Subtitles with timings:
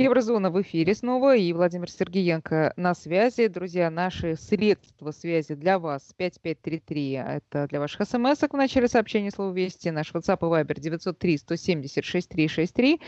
[0.00, 3.48] Еврозона в эфире снова, и Владимир Сергеенко на связи.
[3.48, 9.52] Друзья, наши средства связи для вас 5533, это для ваших смс в начале сообщения слова
[9.52, 13.00] «Вести», наш WhatsApp и Viber 903 170 6363.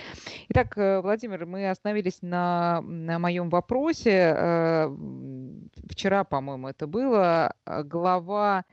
[0.48, 4.34] Итак, э, Владимир, мы остановились на, на моем вопросе.
[4.36, 4.96] Э,
[5.88, 7.54] вчера, по-моему, это было.
[7.84, 8.64] Глава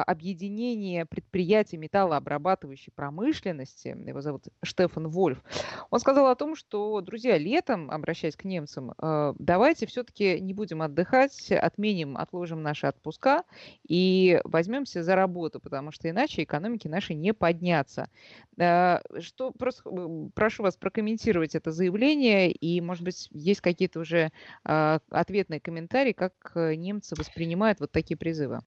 [0.00, 5.42] объединение предприятий металлообрабатывающей промышленности, его зовут Штефан Вольф,
[5.90, 10.80] он сказал о том, что, друзья, летом, обращаясь к немцам, э, давайте все-таки не будем
[10.80, 13.44] отдыхать, отменим, отложим наши отпуска
[13.86, 18.08] и возьмемся за работу, потому что иначе экономики наши не поднятся.
[18.56, 19.90] Э, что, просто
[20.34, 24.32] прошу вас прокомментировать это заявление, и, может быть, есть какие-то уже
[24.64, 28.60] э, ответные комментарии, как немцы воспринимают вот такие призывы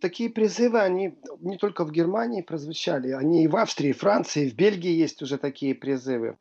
[0.00, 4.50] такие призывы, они не только в Германии прозвучали, они и в Австрии, и Франции, и
[4.50, 6.36] в Бельгии есть уже такие призывы.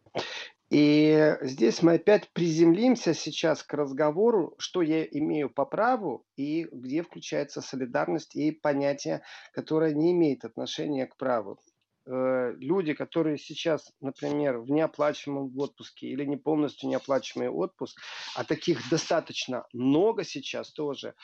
[0.70, 7.04] И здесь мы опять приземлимся сейчас к разговору, что я имею по праву и где
[7.04, 9.22] включается солидарность и понятие,
[9.54, 11.58] которое не имеет отношения к праву.
[12.06, 18.02] Э, люди, которые сейчас, например, в неоплачиваемом отпуске или не полностью неоплачиваемый отпуск,
[18.36, 21.16] а таких достаточно много сейчас тоже,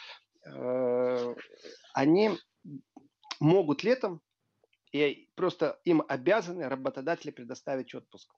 [1.93, 2.31] они
[3.39, 4.21] могут летом
[4.93, 8.31] и просто им обязаны работодатели предоставить отпуск.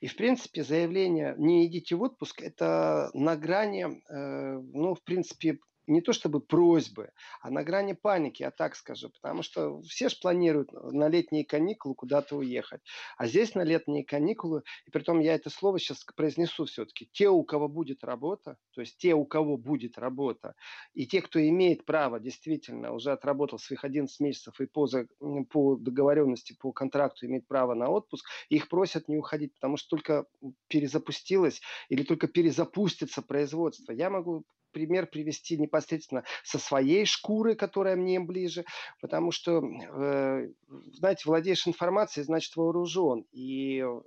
[0.00, 5.58] И, в принципе, заявление «не идите в отпуск»– это на грани, э, ну, в принципе,
[5.88, 9.10] не то чтобы просьбы, а на грани паники, я так скажу.
[9.10, 12.82] Потому что все же планируют на летние каникулы куда-то уехать.
[13.16, 17.28] А здесь на летние каникулы, и при том я это слово сейчас произнесу все-таки, те,
[17.28, 20.54] у кого будет работа, то есть те, у кого будет работа,
[20.94, 24.86] и те, кто имеет право, действительно, уже отработал своих 11 месяцев и по,
[25.50, 30.26] по договоренности, по контракту имеет право на отпуск, их просят не уходить, потому что только
[30.68, 33.92] перезапустилось или только перезапустится производство.
[33.92, 38.64] Я могу пример привести непосредственно со своей шкуры, которая мне ближе,
[39.00, 40.48] потому что, э,
[40.92, 43.24] знаете, владеешь информацией, значит вооружен.
[43.32, 44.00] И э,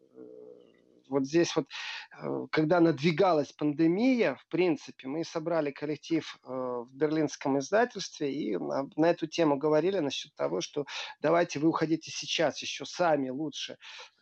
[1.11, 7.59] вот здесь вот, э, когда надвигалась пандемия, в принципе, мы собрали коллектив э, в берлинском
[7.59, 10.85] издательстве и на эту тему говорили насчет того, что
[11.19, 13.77] давайте вы уходите сейчас еще сами лучше,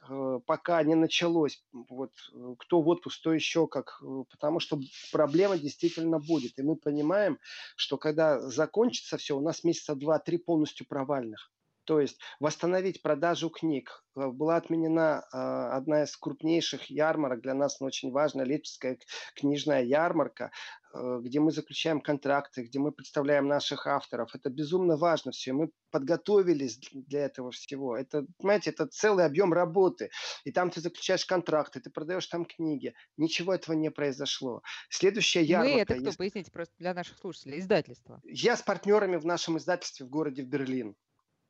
[0.10, 2.12] э, пока не началось, вот,
[2.58, 4.02] кто в отпуск, кто еще как,
[4.32, 4.80] потому что
[5.12, 6.58] проблема действительно будет.
[6.58, 7.38] И мы понимаем,
[7.76, 11.52] что когда закончится все, у нас месяца два-три полностью провальных.
[11.90, 14.06] То есть восстановить продажу книг.
[14.16, 15.38] Э, была отменена э,
[15.76, 19.00] одна из крупнейших ярмарок, для нас очень важная, Липецкая
[19.34, 20.52] книжная ярмарка,
[20.94, 24.36] э, где мы заключаем контракты, где мы представляем наших авторов.
[24.36, 25.52] Это безумно важно все.
[25.52, 27.98] Мы подготовились для этого всего.
[27.98, 30.12] Это, понимаете, это целый объем работы.
[30.44, 32.94] И там ты заключаешь контракты, ты продаешь там книги.
[33.18, 34.62] Ничего этого не произошло.
[34.92, 35.74] Следующая ярмарка...
[35.74, 38.22] Мы это кто, поясните просто для наших слушателей, издательство.
[38.26, 40.50] Я с партнерами в нашем издательстве в городе в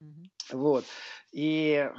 [0.01, 0.31] Берлин.
[0.53, 0.85] Вот.
[1.31, 1.89] И э,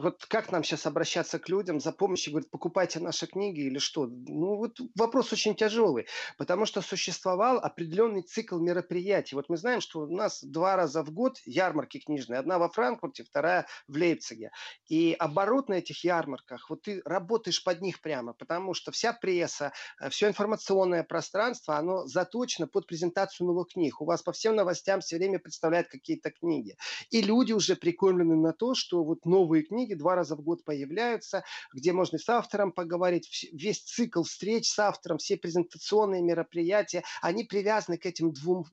[0.00, 2.32] вот как нам сейчас обращаться к людям за помощью?
[2.32, 4.06] Говорит, покупайте наши книги или что?
[4.06, 6.06] Ну вот вопрос очень тяжелый,
[6.38, 9.34] потому что существовал определенный цикл мероприятий.
[9.36, 12.38] Вот мы знаем, что у нас два раза в год ярмарки книжные.
[12.38, 14.50] Одна во Франкфурте, вторая в Лейпциге.
[14.88, 19.72] И оборот на этих ярмарках, вот ты работаешь под них прямо, потому что вся пресса,
[20.00, 24.00] э, все информационное пространство, оно заточено под презентацию новых книг.
[24.00, 26.78] У вас по всем новостям все время представляют какие-то книги.
[27.10, 31.44] И люди уже прикормлены на то, что вот новые книги два раза в год появляются,
[31.74, 37.98] где можно с автором поговорить, весь цикл встреч с автором, все презентационные мероприятия, они привязаны
[37.98, 38.64] к этим двум,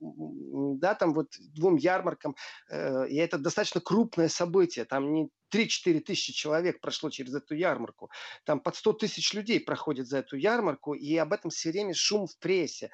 [0.80, 2.36] да, там вот двум ярмаркам,
[2.70, 8.10] э, и это достаточно крупное событие, там не 3-4 тысячи человек прошло через эту ярмарку.
[8.44, 12.28] Там под 100 тысяч людей проходит за эту ярмарку, и об этом все время шум
[12.28, 12.92] в прессе.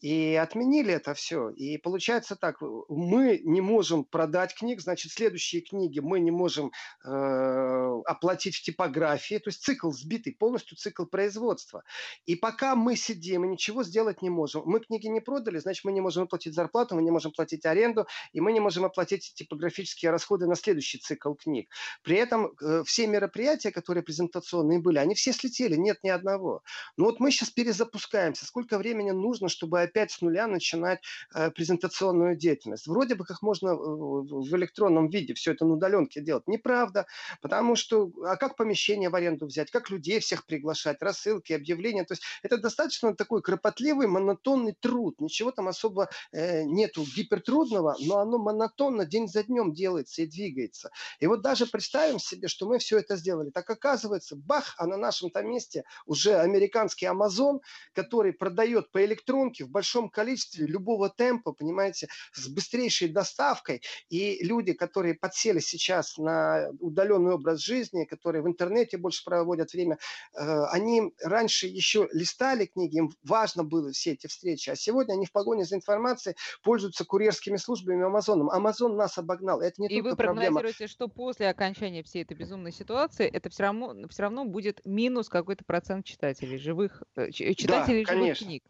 [0.00, 1.50] И отменили это все.
[1.50, 6.70] И получается так, мы не можем продать книг, значит, следующие книги мы не можем
[7.04, 9.38] э, оплатить в типографии.
[9.38, 11.82] То есть цикл сбитый, полностью цикл производства.
[12.26, 15.92] И пока мы сидим и ничего сделать не можем, мы книги не продали, значит, мы
[15.92, 20.12] не можем оплатить зарплату, мы не можем платить аренду, и мы не можем оплатить типографические
[20.12, 21.68] расходы на следующий цикл книг.
[22.02, 26.62] При этом э, все мероприятия, которые презентационные были, они все слетели, нет ни одного.
[26.96, 28.46] Но вот мы сейчас перезапускаемся.
[28.46, 31.00] Сколько времени нужно, чтобы опять с нуля начинать
[31.34, 32.86] э, презентационную деятельность?
[32.86, 36.46] Вроде бы как можно э, в электронном виде все это на удаленке делать.
[36.46, 37.06] Неправда,
[37.40, 42.04] потому что, а как помещение в аренду взять, как людей всех приглашать, рассылки, объявления.
[42.04, 45.20] То есть это достаточно такой кропотливый, монотонный труд.
[45.20, 50.90] Ничего там особо нету гипертрудного, но оно монотонно день за днем делается и двигается.
[51.20, 53.50] И вот даже представим себе, что мы все это сделали.
[53.50, 57.60] Так оказывается, бах, а на нашем-то месте уже американский Amazon,
[57.92, 63.82] который продает по электронке в большом количестве любого темпа, понимаете, с быстрейшей доставкой.
[64.08, 69.98] И люди, которые подсели сейчас на удаленный образ жизни, которые в интернете больше проводят время,
[70.34, 75.26] э, они раньше еще листали книги, им важно было все эти встречи, а сегодня они
[75.26, 76.34] в погоне за информацией
[76.64, 78.50] пользуются курьерскими службами Амазоном.
[78.50, 79.60] Амазон нас обогнал.
[79.60, 80.60] Это не И только вы проблема.
[80.60, 85.28] прогнозируете, что после окончания всей этой безумной ситуации это все равно, все равно будет минус
[85.28, 88.62] какой-то процент читателей, живых, э, читателей да, живых конечно, книг.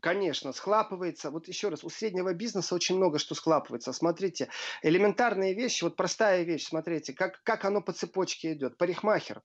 [0.00, 1.30] Конечно, схлапывается.
[1.30, 3.92] Вот еще раз, у среднего бизнеса очень много что схлапывается.
[3.92, 4.48] Смотрите,
[4.82, 8.76] элементарные вещи, вот простая вещь, смотрите, как, как оно по цепочке идет.
[8.76, 9.40] Парикмахер, э,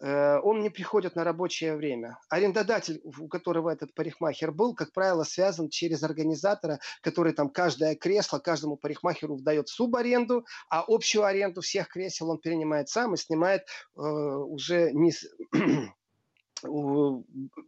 [0.00, 2.18] он не приходит на рабочее время.
[2.28, 8.38] Арендодатель, у которого этот парикмахер был, как правило, связан через организатора, который там каждое кресло
[8.38, 13.62] каждому парикмахеру вдает субаренду, а общую аренду всех кресел он перенимает сам и снимает
[13.96, 15.12] э, уже не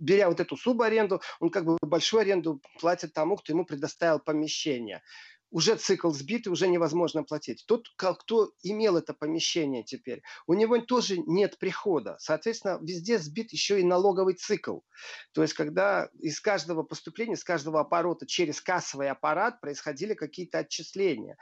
[0.00, 5.02] беря вот эту субаренду, он как бы большую аренду платит тому, кто ему предоставил помещение
[5.50, 7.64] уже цикл сбитый, уже невозможно платить.
[7.66, 12.16] Тот, кто имел это помещение теперь, у него тоже нет прихода.
[12.18, 14.80] Соответственно, везде сбит еще и налоговый цикл.
[15.32, 21.36] То есть, когда из каждого поступления, из каждого оборота через кассовый аппарат происходили какие-то отчисления.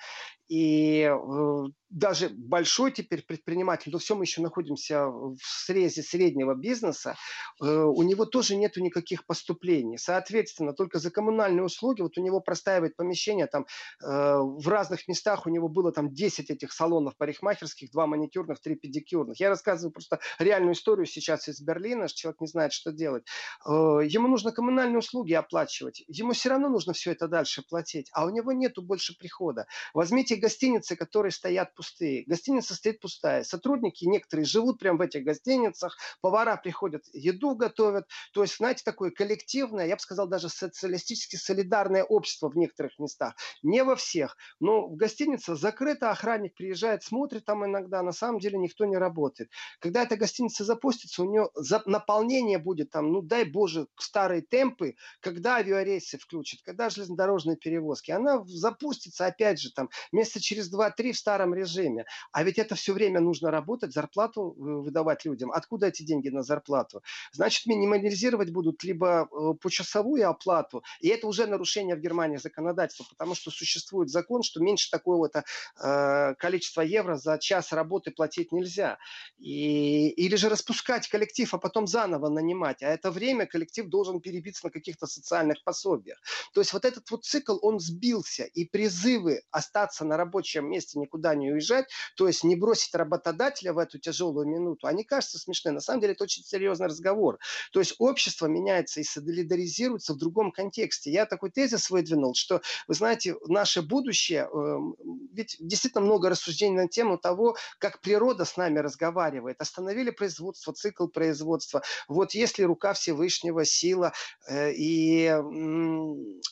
[0.49, 7.17] И э, даже большой теперь предприниматель, но все мы еще находимся в срезе среднего бизнеса,
[7.61, 9.99] э, у него тоже нет никаких поступлений.
[9.99, 13.67] Соответственно, только за коммунальные услуги, вот у него простаивает помещение там
[14.01, 19.41] в разных местах у него было там 10 этих салонов парикмахерских, два маникюрных, три педикюрных.
[19.41, 23.25] Я рассказываю просто реальную историю сейчас из Берлина, что человек не знает, что делать.
[23.67, 26.05] Э, ему нужно коммунальные услуги оплачивать.
[26.09, 29.67] Ему все равно нужно все это дальше платить, а у него нету больше прихода.
[29.95, 32.25] Возьмите гостиницы, которые стоят пустые.
[32.27, 33.45] Гостиница стоит пустая.
[33.45, 38.07] Сотрудники некоторые живут прямо в этих гостиницах, повара приходят, еду готовят.
[38.33, 43.35] То есть, знаете, такое коллективное, я бы сказал, даже социалистически солидарное общество в некоторых местах.
[43.63, 44.37] Не во всех.
[44.61, 49.51] Но гостиница закрыта, охранник приезжает, смотрит там иногда, на самом деле никто не работает.
[49.79, 51.49] Когда эта гостиница запустится, у нее
[51.87, 58.11] наполнение будет там, ну дай боже, старые темпы, когда авиарейсы включат, когда железнодорожные перевозки.
[58.11, 62.05] Она запустится опять же там месяца через 2-3 в старом режиме.
[62.33, 65.53] А ведь это все время нужно работать, зарплату э, выдавать людям.
[65.53, 67.03] Откуда эти деньги на зарплату?
[67.33, 73.35] Значит, минимализировать будут либо э, почасовую оплату, и это уже нарушение в Германии законодательства, потому
[73.35, 75.45] что существует существует закон, что меньше такого-то
[75.81, 78.99] э, количества евро за час работы платить нельзя.
[79.39, 82.83] И, или же распускать коллектив, а потом заново нанимать.
[82.83, 86.19] А это время коллектив должен перебиться на каких-то социальных пособиях.
[86.53, 88.45] То есть вот этот вот цикл, он сбился.
[88.45, 91.87] И призывы остаться на рабочем месте, никуда не уезжать,
[92.17, 95.73] то есть не бросить работодателя в эту тяжелую минуту, они кажутся смешны.
[95.73, 97.39] На самом деле это очень серьезный разговор.
[97.73, 101.11] То есть общество меняется и солидаризируется в другом контексте.
[101.11, 104.95] Я такой тезис выдвинул, что, вы знаете, наш наше будущее, эм,
[105.33, 109.61] ведь действительно много рассуждений на тему того, как природа с нами разговаривает.
[109.61, 111.83] Остановили производство, цикл производства.
[112.07, 114.13] Вот если рука Всевышнего, сила,
[114.49, 115.25] э, и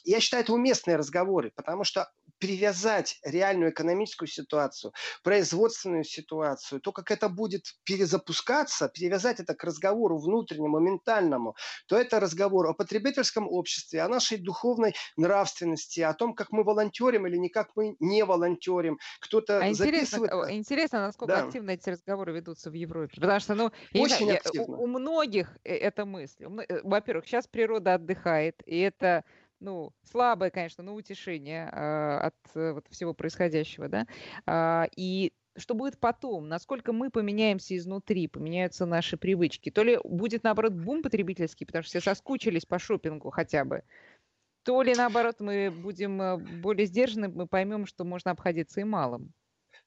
[0.04, 2.10] я считаю, это уместные разговоры, потому что
[2.44, 4.92] привязать реальную экономическую ситуацию,
[5.22, 11.56] производственную ситуацию, то, как это будет перезапускаться, перевязать это к разговору внутреннему, ментальному,
[11.86, 17.26] то это разговор о потребительском обществе, о нашей духовной нравственности, о том, как мы волонтерим
[17.26, 18.98] или никак мы не волонтерим.
[19.20, 20.52] Кто-то а интересно, записывает...
[20.52, 21.44] интересно, насколько да.
[21.46, 23.14] активно эти разговоры ведутся в Европе.
[23.18, 24.76] Потому что, ну, Очень я, активно.
[24.76, 26.44] у, у многих э, это мысль.
[26.44, 29.24] Э, во-первых, сейчас природа отдыхает, и это
[29.64, 34.06] ну, слабое, конечно, но утешение э, от э, вот, всего происходящего, да,
[34.46, 40.42] э, и что будет потом, насколько мы поменяемся изнутри, поменяются наши привычки, то ли будет,
[40.42, 43.82] наоборот, бум потребительский, потому что все соскучились по шопингу хотя бы,
[44.64, 49.32] то ли, наоборот, мы будем э, более сдержаны, мы поймем, что можно обходиться и малым.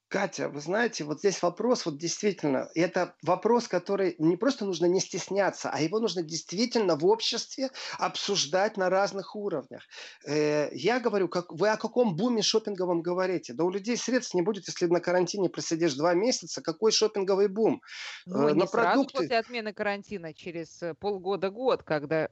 [0.10, 5.02] Катя, вы знаете, вот здесь вопрос, вот действительно, это вопрос, который не просто нужно не
[5.02, 9.84] стесняться, а его нужно действительно в обществе обсуждать на разных уровнях.
[10.26, 13.54] Э, я говорю, как, вы о каком буме шопинговом говорите?
[13.54, 16.62] Да у людей средств не будет, если на карантине просидишь два месяца.
[16.62, 17.82] Какой шопинговый бум?
[18.26, 18.70] Ну, э, на не продукты...
[18.70, 22.30] сразу после отмены карантина, через э, полгода-год, когда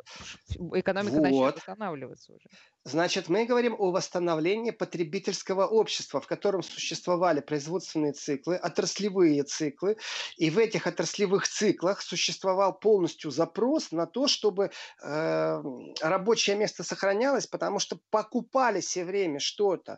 [0.74, 1.24] экономика вот.
[1.24, 2.48] начнет восстанавливаться уже.
[2.88, 9.98] Значит, мы говорим о восстановлении потребительского общества, в котором существовали производственные циклы, отраслевые циклы,
[10.38, 14.70] и в этих отраслевых циклах существовал полностью запрос на то, чтобы
[15.02, 15.62] э,
[16.00, 19.98] рабочее место сохранялось, потому что покупали все время что-то.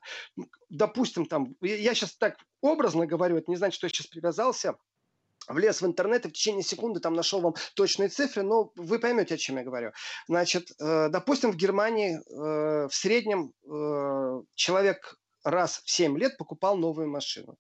[0.70, 4.76] Допустим, там, я сейчас так образно говорю, это не значит, что я сейчас привязался
[5.48, 9.36] влез в интернет и в течение секунды там нашел вам точные цифры, но вы поймете,
[9.36, 9.92] о чем я говорю.
[10.28, 16.78] Значит, э, допустим, в Германии э, в среднем э, человек раз в 7 лет покупал
[16.78, 17.56] новую машину.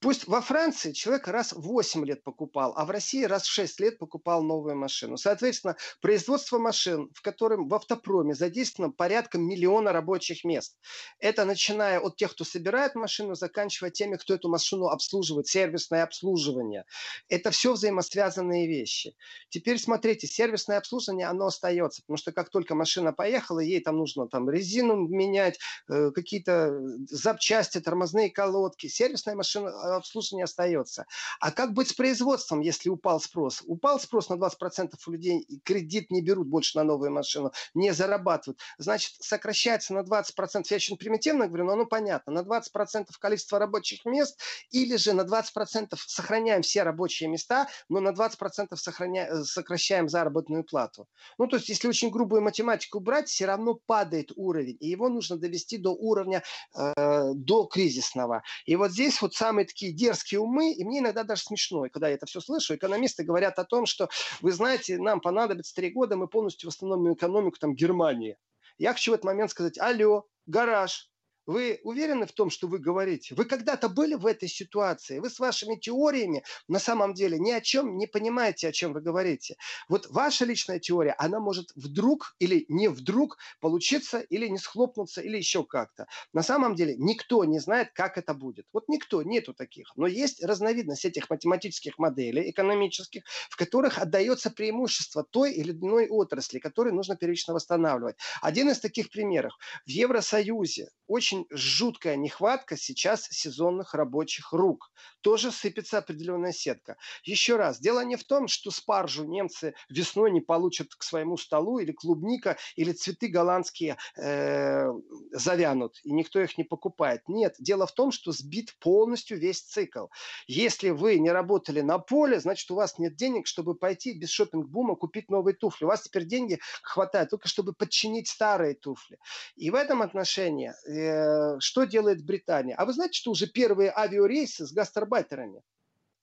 [0.00, 3.80] Пусть во Франции человек раз в 8 лет покупал, а в России раз в 6
[3.80, 5.16] лет покупал новую машину.
[5.16, 10.76] Соответственно, производство машин, в котором в автопроме задействовано порядка миллиона рабочих мест.
[11.18, 16.84] Это начиная от тех, кто собирает машину, заканчивая теми, кто эту машину обслуживает, сервисное обслуживание.
[17.28, 19.14] Это все взаимосвязанные вещи.
[19.48, 24.26] Теперь смотрите, сервисное обслуживание, оно остается, потому что как только машина поехала, ей там нужно
[24.26, 26.72] там резину менять, э, какие-то
[27.08, 28.88] запчасти, тормозные колодки.
[28.88, 31.06] Сервисная машина обслуживание остается.
[31.40, 33.62] А как быть с производством, если упал спрос?
[33.66, 38.60] Упал спрос на 20% у людей, кредит не берут больше на новую машину, не зарабатывают.
[38.78, 44.04] Значит, сокращается на 20%, я очень примитивно говорю, но оно понятно, на 20% количество рабочих
[44.04, 44.40] мест
[44.70, 49.44] или же на 20% сохраняем все рабочие места, но на 20% сохраня...
[49.44, 51.06] сокращаем заработную плату.
[51.38, 55.36] Ну, то есть, если очень грубую математику брать, все равно падает уровень, и его нужно
[55.36, 56.42] довести до уровня
[56.76, 58.42] э, до кризисного.
[58.66, 62.14] И вот здесь вот самые такие дерзкие умы, и мне иногда даже смешно, когда я
[62.14, 64.08] это все слышу, экономисты говорят о том, что,
[64.40, 68.36] вы знаете, нам понадобится три года, мы полностью восстановим экономику там Германии.
[68.78, 71.10] Я хочу в этот момент сказать, алло, гараж,
[71.46, 73.34] вы уверены в том, что вы говорите?
[73.34, 75.18] Вы когда-то были в этой ситуации?
[75.18, 79.00] Вы с вашими теориями на самом деле ни о чем не понимаете, о чем вы
[79.00, 79.56] говорите.
[79.88, 85.36] Вот ваша личная теория, она может вдруг или не вдруг получиться или не схлопнуться или
[85.36, 86.06] еще как-то.
[86.32, 88.66] На самом деле никто не знает, как это будет.
[88.72, 89.92] Вот никто, нету таких.
[89.96, 96.58] Но есть разновидность этих математических моделей экономических, в которых отдается преимущество той или иной отрасли,
[96.58, 98.16] которую нужно первично восстанавливать.
[98.40, 99.54] Один из таких примеров.
[99.86, 104.90] В Евросоюзе очень очень жуткая нехватка сейчас сезонных рабочих рук.
[105.20, 106.96] Тоже сыпется определенная сетка.
[107.24, 111.78] Еще раз, дело не в том, что спаржу немцы весной не получат к своему столу,
[111.78, 114.88] или клубника, или цветы голландские э,
[115.32, 117.22] завянут, и никто их не покупает.
[117.28, 120.06] Нет, дело в том, что сбит полностью весь цикл.
[120.46, 124.96] Если вы не работали на поле, значит, у вас нет денег, чтобы пойти без шопинг-бума
[124.96, 125.84] купить новые туфли.
[125.84, 129.18] У вас теперь деньги хватает только, чтобы подчинить старые туфли.
[129.56, 131.21] И в этом отношении э,
[131.60, 132.74] что делает Британия?
[132.76, 135.62] А вы знаете, что уже первые авиарейсы с гастарбайтерами?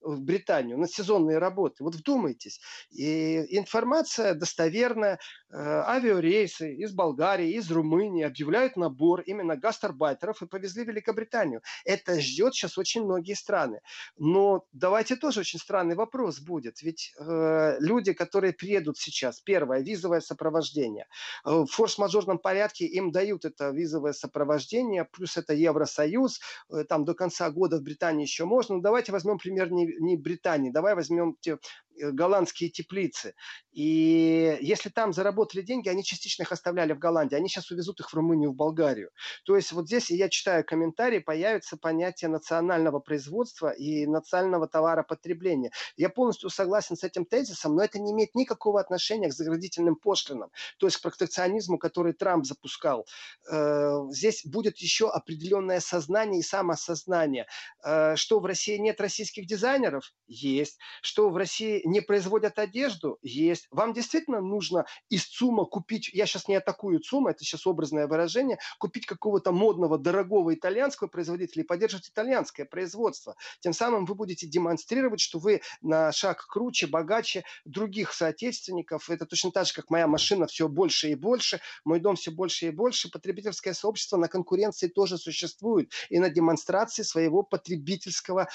[0.01, 1.83] В Британию на сезонные работы.
[1.83, 2.59] Вот вдумайтесь.
[2.91, 5.19] И информация достоверная.
[5.51, 11.61] Э, авиарейсы из Болгарии, из Румынии объявляют набор именно гастарбайтеров и повезли в Великобританию.
[11.85, 13.81] Это ждет сейчас очень многие страны.
[14.17, 16.81] Но давайте тоже очень странный вопрос будет.
[16.81, 21.07] Ведь э, люди, которые приедут сейчас, первое, визовое сопровождение.
[21.45, 26.39] Э, в форс-мажорном порядке им дают это визовое сопровождение, плюс это Евросоюз.
[26.71, 28.75] Э, там до конца года в Британии еще можно.
[28.75, 30.71] Но давайте возьмем пример не не Британии.
[30.71, 31.57] Давай возьмем те
[31.99, 33.33] голландские теплицы.
[33.71, 38.09] И если там заработали деньги, они частично их оставляли в Голландии, они сейчас увезут их
[38.09, 39.11] в Румынию, в Болгарию.
[39.45, 45.71] То есть вот здесь, я читаю комментарии, появится понятие национального производства и национального товаропотребления.
[45.97, 50.51] Я полностью согласен с этим тезисом, но это не имеет никакого отношения к заградительным пошлинам,
[50.77, 53.05] то есть к протекционизму, который Трамп запускал.
[53.51, 57.47] Э, здесь будет еще определенное сознание и самосознание.
[57.83, 60.11] Э, что в России нет российских дизайнеров?
[60.27, 60.79] Есть.
[61.01, 63.17] Что в России не производят одежду?
[63.21, 63.67] Есть.
[63.71, 68.59] Вам действительно нужно из ЦУМа купить, я сейчас не атакую ЦУМа, это сейчас образное выражение,
[68.77, 73.35] купить какого-то модного, дорогого итальянского производителя и поддерживать итальянское производство.
[73.59, 79.09] Тем самым вы будете демонстрировать, что вы на шаг круче, богаче других соотечественников.
[79.09, 82.67] Это точно так же, как моя машина все больше и больше, мой дом все больше
[82.67, 83.09] и больше.
[83.09, 88.47] Потребительское сообщество на конкуренции тоже существует и на демонстрации своего потребительского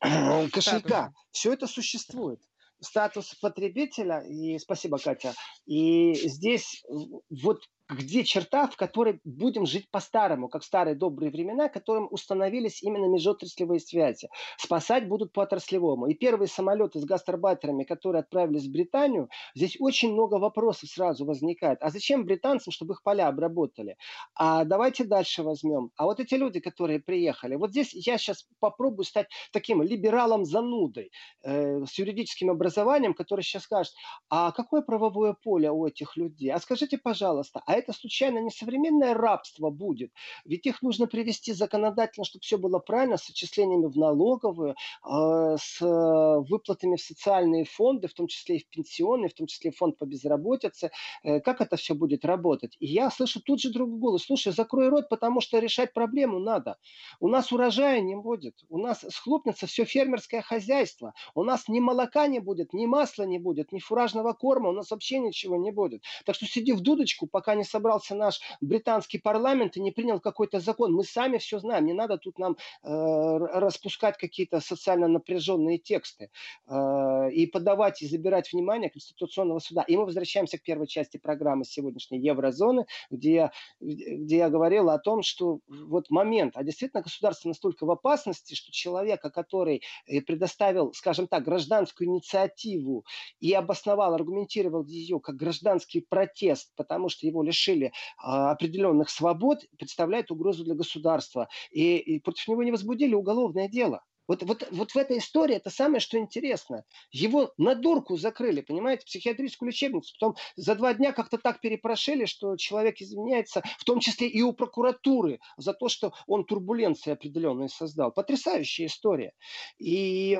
[0.00, 1.12] кошелька.
[1.30, 2.40] Все это существует.
[2.80, 5.34] Статус потребителя, и спасибо, Катя.
[5.66, 6.82] И здесь
[7.30, 7.60] вот
[7.94, 13.06] где черта, в которой будем жить по-старому, как в старые добрые времена, которым установились именно
[13.06, 14.28] межотраслевые связи.
[14.58, 16.06] Спасать будут по-отраслевому.
[16.06, 21.78] И первые самолеты с гастарбайтерами, которые отправились в Британию, здесь очень много вопросов сразу возникает.
[21.80, 23.96] А зачем британцам, чтобы их поля обработали?
[24.34, 25.90] А давайте дальше возьмем.
[25.96, 31.10] А вот эти люди, которые приехали, вот здесь я сейчас попробую стать таким либералом-занудой
[31.42, 33.92] э, с юридическим образованием, который сейчас скажет,
[34.28, 36.50] а какое правовое поле у этих людей?
[36.50, 40.12] А скажите, пожалуйста, а это случайно не современное рабство будет?
[40.44, 45.80] Ведь их нужно привести законодательно, чтобы все было правильно, с отчислениями в налоговую, э, с
[45.80, 49.98] выплатами в социальные фонды, в том числе и в пенсионные, в том числе и фонд
[49.98, 50.90] по безработице.
[51.22, 52.76] Э, как это все будет работать?
[52.80, 54.24] И я слышу тут же другой голос.
[54.24, 56.76] Слушай, закрой рот, потому что решать проблему надо.
[57.20, 58.54] У нас урожая не будет.
[58.68, 61.14] У нас схлопнется все фермерское хозяйство.
[61.34, 64.70] У нас ни молока не будет, ни масла не будет, ни фуражного корма.
[64.70, 66.02] У нас вообще ничего не будет.
[66.24, 70.60] Так что сиди в дудочку, пока не собрался наш британский парламент и не принял какой-то
[70.60, 70.92] закон.
[70.92, 71.86] Мы сами все знаем.
[71.86, 76.30] Не надо тут нам э, распускать какие-то социально напряженные тексты
[76.66, 79.82] э, и подавать и забирать внимание Конституционного суда.
[79.82, 84.98] И мы возвращаемся к первой части программы сегодняшней Еврозоны, где я, где я говорил о
[84.98, 90.92] том, что вот момент, а действительно государство настолько в опасности, что человека, который э, предоставил,
[90.94, 93.04] скажем так, гражданскую инициативу
[93.40, 100.30] и обосновал, аргументировал ее как гражданский протест, потому что его лишили а, определенных свобод, представляет
[100.30, 101.48] угрозу для государства.
[101.70, 104.02] И, и против него не возбудили уголовное дело.
[104.26, 106.84] Вот, вот, вот в этой истории это самое, что интересно.
[107.12, 110.14] Его на дурку закрыли, понимаете, психиатрическую лечебницу.
[110.18, 114.54] Потом за два дня как-то так перепрошили, что человек извиняется, в том числе и у
[114.54, 118.12] прокуратуры, за то, что он турбуленции определенные создал.
[118.12, 119.32] Потрясающая история.
[119.78, 120.38] И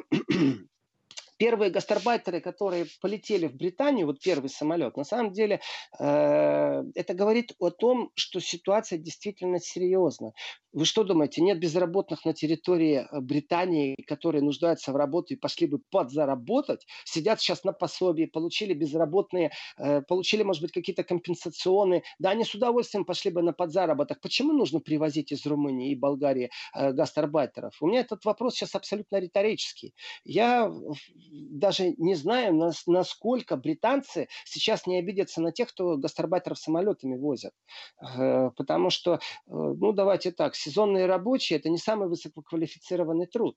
[1.36, 5.60] первые гастарбайтеры, которые полетели в Британию, вот первый самолет, на самом деле
[5.98, 10.32] э, это говорит о том, что ситуация действительно серьезна.
[10.72, 15.66] Вы что думаете, нет безработных на территории э, Британии, которые нуждаются в работе и пошли
[15.66, 22.30] бы подзаработать, сидят сейчас на пособии, получили безработные, э, получили, может быть, какие-то компенсационные, да,
[22.30, 24.20] они с удовольствием пошли бы на подзаработок.
[24.20, 27.74] Почему нужно привозить из Румынии и Болгарии гастарбайтеров?
[27.80, 29.94] У меня этот вопрос сейчас абсолютно риторический.
[30.24, 30.70] Я
[31.30, 37.52] даже не знаю, насколько британцы сейчас не обидятся на тех, кто гастарбайтеров самолетами возят.
[38.00, 43.56] Э, потому что, э, ну давайте так, сезонные рабочие– это не самый высококвалифицированный труд.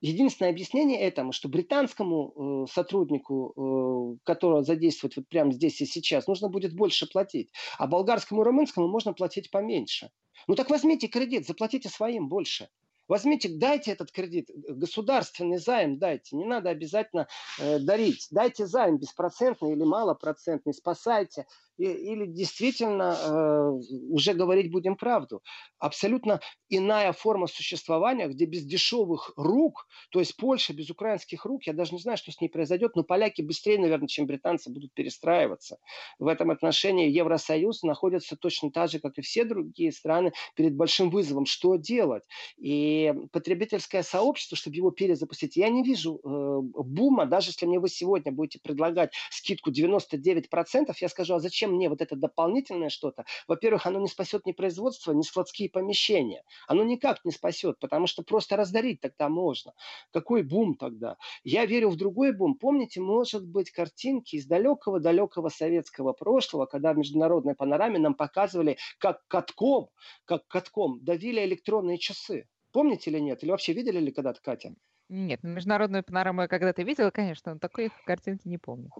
[0.00, 6.28] Единственное объяснение этому, что британскому э, сотруднику, э, которого задействовать вот прямо здесь и сейчас,
[6.28, 10.10] нужно будет больше платить, а болгарскому и румынскому можно платить поменьше.
[10.46, 12.68] Ну так возьмите кредит, заплатите своим больше.
[13.08, 17.26] Возьмите, дайте этот кредит, государственный займ дайте, не надо обязательно
[17.58, 18.28] э, дарить.
[18.30, 21.46] Дайте займ беспроцентный или малопроцентный, спасайте
[21.78, 23.70] или действительно э,
[24.10, 25.42] уже говорить будем правду.
[25.78, 31.72] Абсолютно иная форма существования, где без дешевых рук, то есть Польша без украинских рук, я
[31.72, 35.78] даже не знаю, что с ней произойдет, но поляки быстрее, наверное, чем британцы будут перестраиваться.
[36.18, 41.10] В этом отношении Евросоюз находится точно так же, как и все другие страны, перед большим
[41.10, 42.24] вызовом, что делать.
[42.56, 47.88] И потребительское сообщество, чтобы его перезапустить, я не вижу э, бума, даже если мне вы
[47.88, 53.24] сегодня будете предлагать скидку 99%, я скажу, а зачем зачем мне вот это дополнительное что-то?
[53.46, 56.42] Во-первых, оно не спасет ни производство, ни складские помещения.
[56.66, 59.72] Оно никак не спасет, потому что просто раздарить тогда можно.
[60.12, 61.16] Какой бум тогда?
[61.44, 62.54] Я верю в другой бум.
[62.54, 69.26] Помните, может быть, картинки из далекого-далекого советского прошлого, когда в международной панораме нам показывали, как
[69.28, 69.88] катком,
[70.24, 72.46] как катком давили электронные часы.
[72.72, 73.42] Помните или нет?
[73.42, 74.74] Или вообще видели ли когда-то, Катя?
[75.08, 78.90] Нет, международную панораму я когда-то видела, конечно, но такой картинки не помню.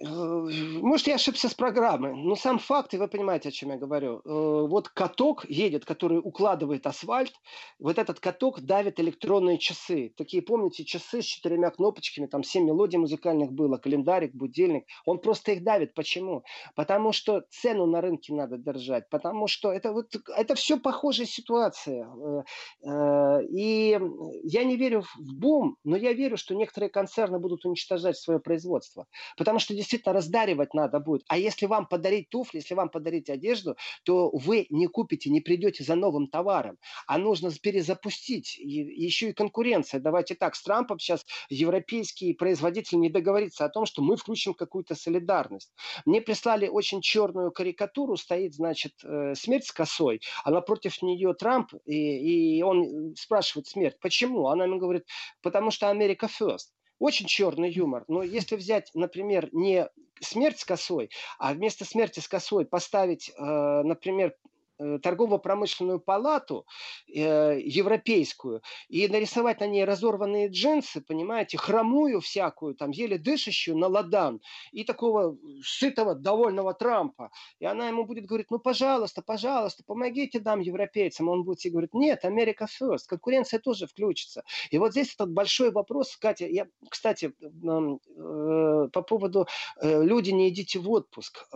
[0.00, 4.20] Может, я ошибся с программой, но сам факт, и вы понимаете, о чем я говорю.
[4.24, 7.32] Э, вот каток едет, который укладывает асфальт,
[7.78, 10.12] вот этот каток давит электронные часы.
[10.16, 14.84] Такие, помните, часы с четырьмя кнопочками, там семь мелодий музыкальных было, календарик, будильник.
[15.06, 15.94] Он просто их давит.
[15.94, 16.44] Почему?
[16.74, 22.06] Потому что цену на рынке надо держать, потому что это, вот, это все похожая ситуация.
[22.06, 22.42] Э,
[22.82, 23.98] э, и
[24.44, 29.06] я не верю в бум, но я верю, что некоторые концерны будут уничтожать свое производство.
[29.36, 31.22] Потому что действительно раздаривать надо будет.
[31.28, 35.84] А если вам подарить туфли, если вам подарить одежду, то вы не купите, не придете
[35.84, 36.78] за новым товаром.
[37.06, 38.58] А нужно перезапустить.
[38.58, 40.00] И еще и конкуренция.
[40.00, 44.94] Давайте так, с Трампом сейчас европейские производители не договорятся о том, что мы включим какую-то
[44.94, 45.72] солидарность.
[46.04, 51.72] Мне прислали очень черную карикатуру, стоит, значит, э, смерть с косой, а напротив нее Трамп,
[51.84, 54.48] и, и он спрашивает смерть, почему?
[54.48, 55.06] Она ему говорит,
[55.42, 56.77] потому что Америка first.
[56.98, 58.04] Очень черный юмор.
[58.08, 59.88] Но если взять, например, не
[60.20, 64.34] смерть с косой, а вместо смерти с косой поставить, э, например,
[64.78, 66.66] торгово-промышленную палату
[67.08, 73.88] э, европейскую и нарисовать на ней разорванные джинсы, понимаете, хромую всякую, там еле дышащую на
[73.88, 74.40] ладан
[74.72, 77.30] и такого сытого, довольного Трампа.
[77.58, 81.28] И она ему будет говорить, ну, пожалуйста, пожалуйста, помогите нам, европейцам.
[81.28, 84.44] Он будет ей говорить, нет, Америка first, конкуренция тоже включится.
[84.70, 89.46] И вот здесь этот большой вопрос, Катя, я, кстати, э, по поводу
[89.80, 91.46] э, люди, не идите в отпуск.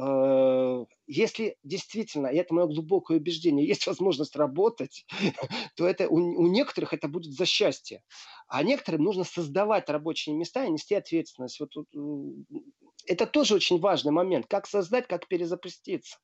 [1.07, 5.05] Если действительно, и это мое глубокое убеждение, есть возможность работать,
[5.77, 8.03] то это у, у некоторых это будет за счастье.
[8.49, 11.61] А некоторым нужно создавать рабочие места и нести ответственность.
[11.61, 11.73] Вот,
[13.07, 14.47] это тоже очень важный момент.
[14.49, 16.19] Как создать, как перезапуститься.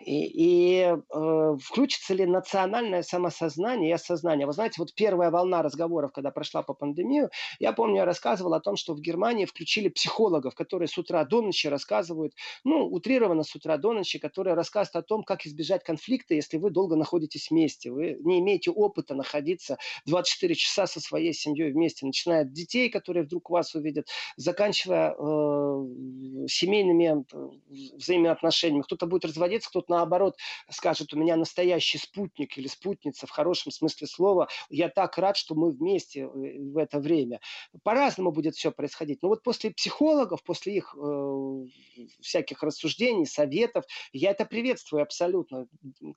[0.00, 4.46] И, и э, включится ли национальное самосознание и осознание.
[4.46, 8.60] Вы знаете, вот первая волна разговоров, когда прошла по пандемию, я помню, я рассказывал о
[8.60, 13.54] том, что в Германии включили психологов, которые с утра до ночи рассказывают, ну, утрированно с
[13.54, 17.90] утра до ночи, которые рассказывают о том, как избежать конфликта, если вы долго находитесь вместе.
[17.90, 23.24] Вы не имеете опыта находиться 24 часа со своей семьей вместе, начиная от детей, которые
[23.24, 25.86] вдруг вас увидят, заканчивая э,
[26.48, 27.24] семейными
[27.96, 28.82] взаимоотношениями.
[28.82, 30.36] Кто-то будет разводиться, кто-то наоборот
[30.70, 34.48] скажет, у меня настоящий спутник или спутница в хорошем смысле слова.
[34.68, 37.40] Я так рад, что мы вместе э, в это время.
[37.82, 39.22] По-разному будет все происходить.
[39.22, 41.66] Но вот после психологов, после их э,
[42.20, 45.66] всяких рассуждений, советов, я это приветствую абсолютно.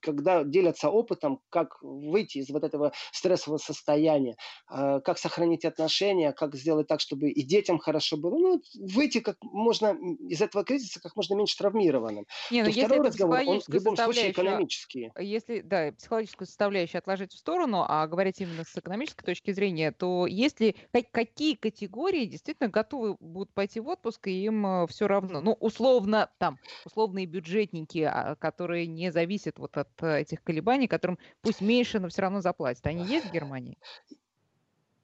[0.01, 4.35] Когда делятся опытом, как выйти из вот этого стрессового состояния,
[4.69, 8.37] э, как сохранить отношения, как сделать так, чтобы и детям хорошо было.
[8.37, 12.25] Ну, выйти как можно из этого кризиса как можно меньше травмированным.
[12.51, 15.11] Не, но ну, если второй разговор, он в любом случае экономический.
[15.19, 20.27] Если, да, психологическую составляющую отложить в сторону, а говорить именно с экономической точки зрения, то
[20.27, 20.75] если
[21.11, 26.29] какие категории действительно готовы будут пойти в отпуск, и им э, все равно, ну, условно,
[26.37, 31.99] там, условные бюджетники, а, которые не зависят вот от э, этих колебаний, которым пусть меньше,
[31.99, 33.77] но все равно заплатят, они есть в Германии?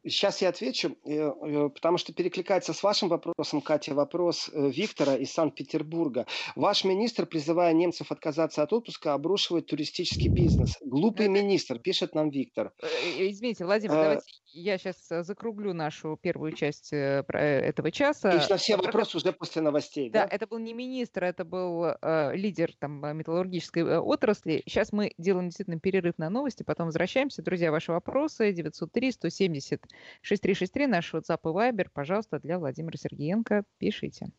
[0.04, 5.16] Сейчас я отвечу, э, э, потому что перекликается с вашим вопросом, Катя, вопрос э, Виктора
[5.16, 6.26] из Санкт-Петербурга.
[6.56, 10.78] Ваш министр, призывая немцев отказаться от отпуска, обрушивает туристический бизнес.
[10.86, 12.72] Глупый министр, пишет нам Виктор.
[13.18, 18.46] Извините, Владимир, давайте я сейчас закруглю нашу первую часть этого часа.
[18.50, 20.26] На все вопросы уже после новостей, да?
[20.26, 24.64] Да, это был не министр, это был э, лидер там, металлургической отрасли.
[24.66, 27.42] Сейчас мы делаем действительно перерыв на новости, потом возвращаемся.
[27.42, 29.82] Друзья, ваши вопросы 903 170
[30.22, 34.32] 6363, наш WhatsApp и Viber, пожалуйста, для Владимира Сергеенко пишите.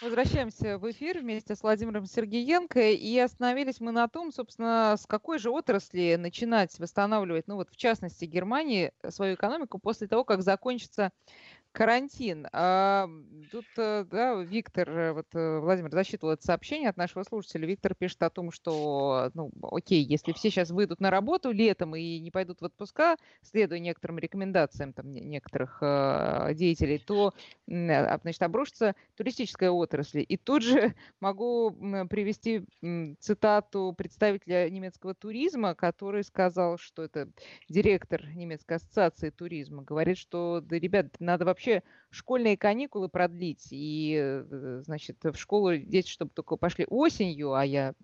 [0.00, 2.80] Возвращаемся в эфир вместе с Владимиром Сергеенко.
[2.92, 7.76] И остановились мы на том, собственно, с какой же отрасли начинать восстанавливать, ну вот в
[7.76, 11.10] частности Германии, свою экономику после того, как закончится
[11.72, 12.48] Карантин.
[12.52, 13.08] А,
[13.52, 17.66] тут, э, да, Виктор, э, вот э, Владимир засчитывал это сообщение от нашего слушателя.
[17.66, 22.18] Виктор пишет о том, что, ну, окей, если все сейчас выйдут на работу летом и
[22.18, 25.78] не пойдут в отпуска, следуя некоторым рекомендациям там, некоторых
[26.56, 27.34] деятелей, то,
[27.70, 30.24] а, значит, обрушится туристическая отрасль.
[30.28, 31.70] И тут же могу
[32.10, 32.64] привести
[33.20, 37.28] цитату представителя немецкого туризма, который сказал, что это
[37.68, 43.68] директор немецкой ассоциации туризма, говорит, что, да, ребят, надо вообще вообще школьные каникулы продлить.
[43.70, 47.94] И, э, значит, в школу дети, чтобы только пошли осенью, а я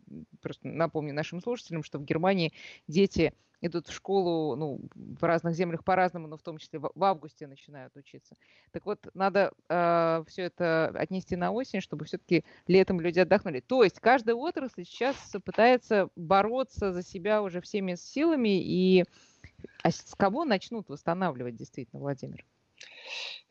[0.42, 2.52] просто напомню нашим слушателям, что в Германии
[2.86, 7.46] дети идут в школу, ну, в разных землях по-разному, но в том числе в, августе
[7.46, 8.36] начинают учиться.
[8.70, 13.60] Так вот, надо э, все это отнести на осень, чтобы все-таки летом люди отдохнули.
[13.60, 19.04] То есть каждая отрасль сейчас пытается бороться за себя уже всеми силами, и
[19.82, 22.44] а с кого начнут восстанавливать действительно, Владимир?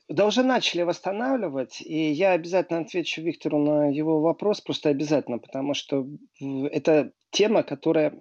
[0.08, 5.74] Да уже начали восстанавливать, и я обязательно отвечу Виктору на его вопрос, просто обязательно, потому
[5.74, 6.06] что
[6.39, 8.13] это тема, которая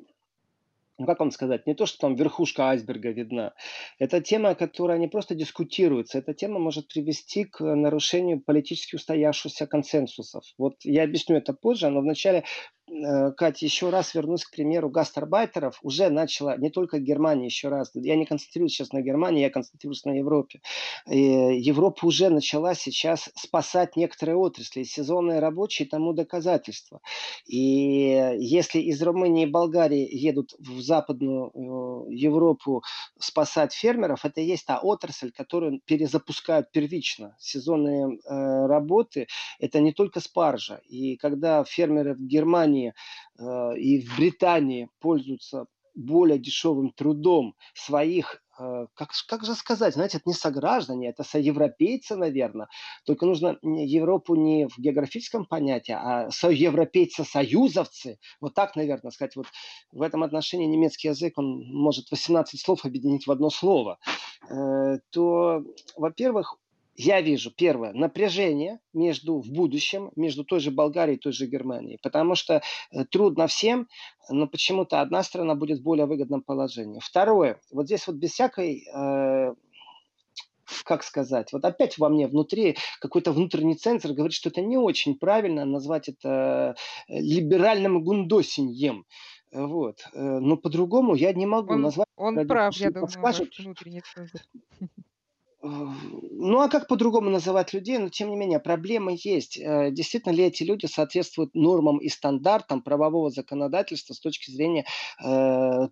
[0.99, 3.53] ну как вам сказать, не то, что там верхушка айсберга видна.
[3.99, 10.45] Это тема, которая не просто дискутируется, эта тема может привести к нарушению политически устоявшихся консенсусов.
[10.57, 12.45] Вот я объясню это позже, но вначале
[12.87, 15.79] Катя, еще раз вернусь к примеру гастарбайтеров.
[15.83, 17.91] Уже начала не только Германия, еще раз.
[17.95, 20.61] Я не концентрируюсь сейчас на Германии, я концентрируюсь на Европе.
[21.09, 24.83] И Европа уже начала сейчас спасать некоторые отрасли.
[24.83, 27.01] Сезонные рабочие тому доказательство.
[27.47, 32.83] И если из Румынии и Болгарии едут в Западную э, Европу
[33.19, 37.35] спасать фермеров, это и есть та отрасль, которую перезапускают первично.
[37.39, 39.27] Сезонные э, работы–
[39.59, 40.81] это не только спаржа.
[40.87, 42.95] И когда фермеры в Германии Германии
[43.39, 50.17] э, и в Британии пользуются более дешевым трудом своих, э, как, как же сказать, знаете,
[50.17, 52.67] это не сограждане, это соевропейцы, наверное.
[53.07, 58.19] Только нужно Европу не в географическом понятии, а соевропейцы-союзовцы.
[58.41, 59.37] Вот так, наверное, сказать.
[59.37, 59.47] Вот
[59.93, 63.99] в этом отношении немецкий язык, он может 18 слов объединить в одно слово.
[64.51, 65.63] Э, то,
[65.97, 66.59] во-первых,
[66.97, 71.99] я вижу, первое, напряжение между, в будущем между той же Болгарией и той же Германией.
[72.03, 73.89] Потому что э, трудно всем,
[74.31, 77.01] но почему-то одна страна будет в более выгодном положении.
[77.03, 79.55] Второе, вот здесь вот без всякой э,
[80.85, 85.19] как сказать, вот опять во мне внутри какой-то внутренний центр говорит, что это не очень
[85.19, 86.75] правильно назвать это
[87.09, 89.05] э, либеральным гундосиньем.
[89.53, 90.05] Вот.
[90.13, 92.09] Э, но по-другому я не могу Он, назвать.
[92.17, 94.41] он прав, я думаю, ваш внутренний центр.
[95.67, 97.97] Ну а как по-другому называть людей?
[97.97, 99.57] Но тем не менее, проблемы есть.
[99.59, 104.85] Э, действительно ли эти люди соответствуют нормам и стандартам правового законодательства с точки зрения
[105.25, 105.89] э,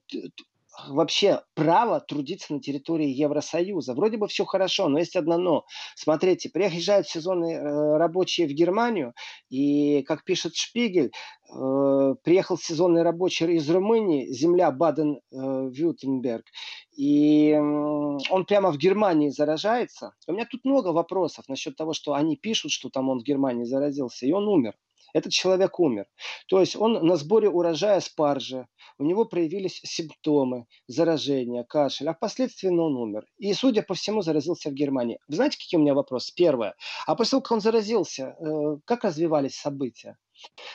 [0.88, 3.94] вообще право трудиться на территории Евросоюза.
[3.94, 5.64] Вроде бы все хорошо, но есть одно но.
[5.94, 9.14] Смотрите, приезжают сезонные э, рабочие в Германию,
[9.50, 11.12] и, как пишет Шпигель,
[11.50, 16.44] э, приехал сезонный рабочий из Румынии, земля Баден-Вюртемберг,
[16.96, 20.14] и он прямо в Германии заражается.
[20.26, 23.64] У меня тут много вопросов насчет того, что они пишут, что там он в Германии
[23.64, 24.74] заразился, и он умер
[25.12, 26.06] этот человек умер.
[26.48, 28.66] То есть он на сборе урожая спаржи,
[28.98, 33.24] у него проявились симптомы заражения, кашель, а впоследствии он умер.
[33.38, 35.18] И, судя по всему, заразился в Германии.
[35.28, 36.32] Вы знаете, какие у меня вопросы?
[36.34, 36.74] Первое.
[37.06, 40.16] А после того, как он заразился, э, как развивались события?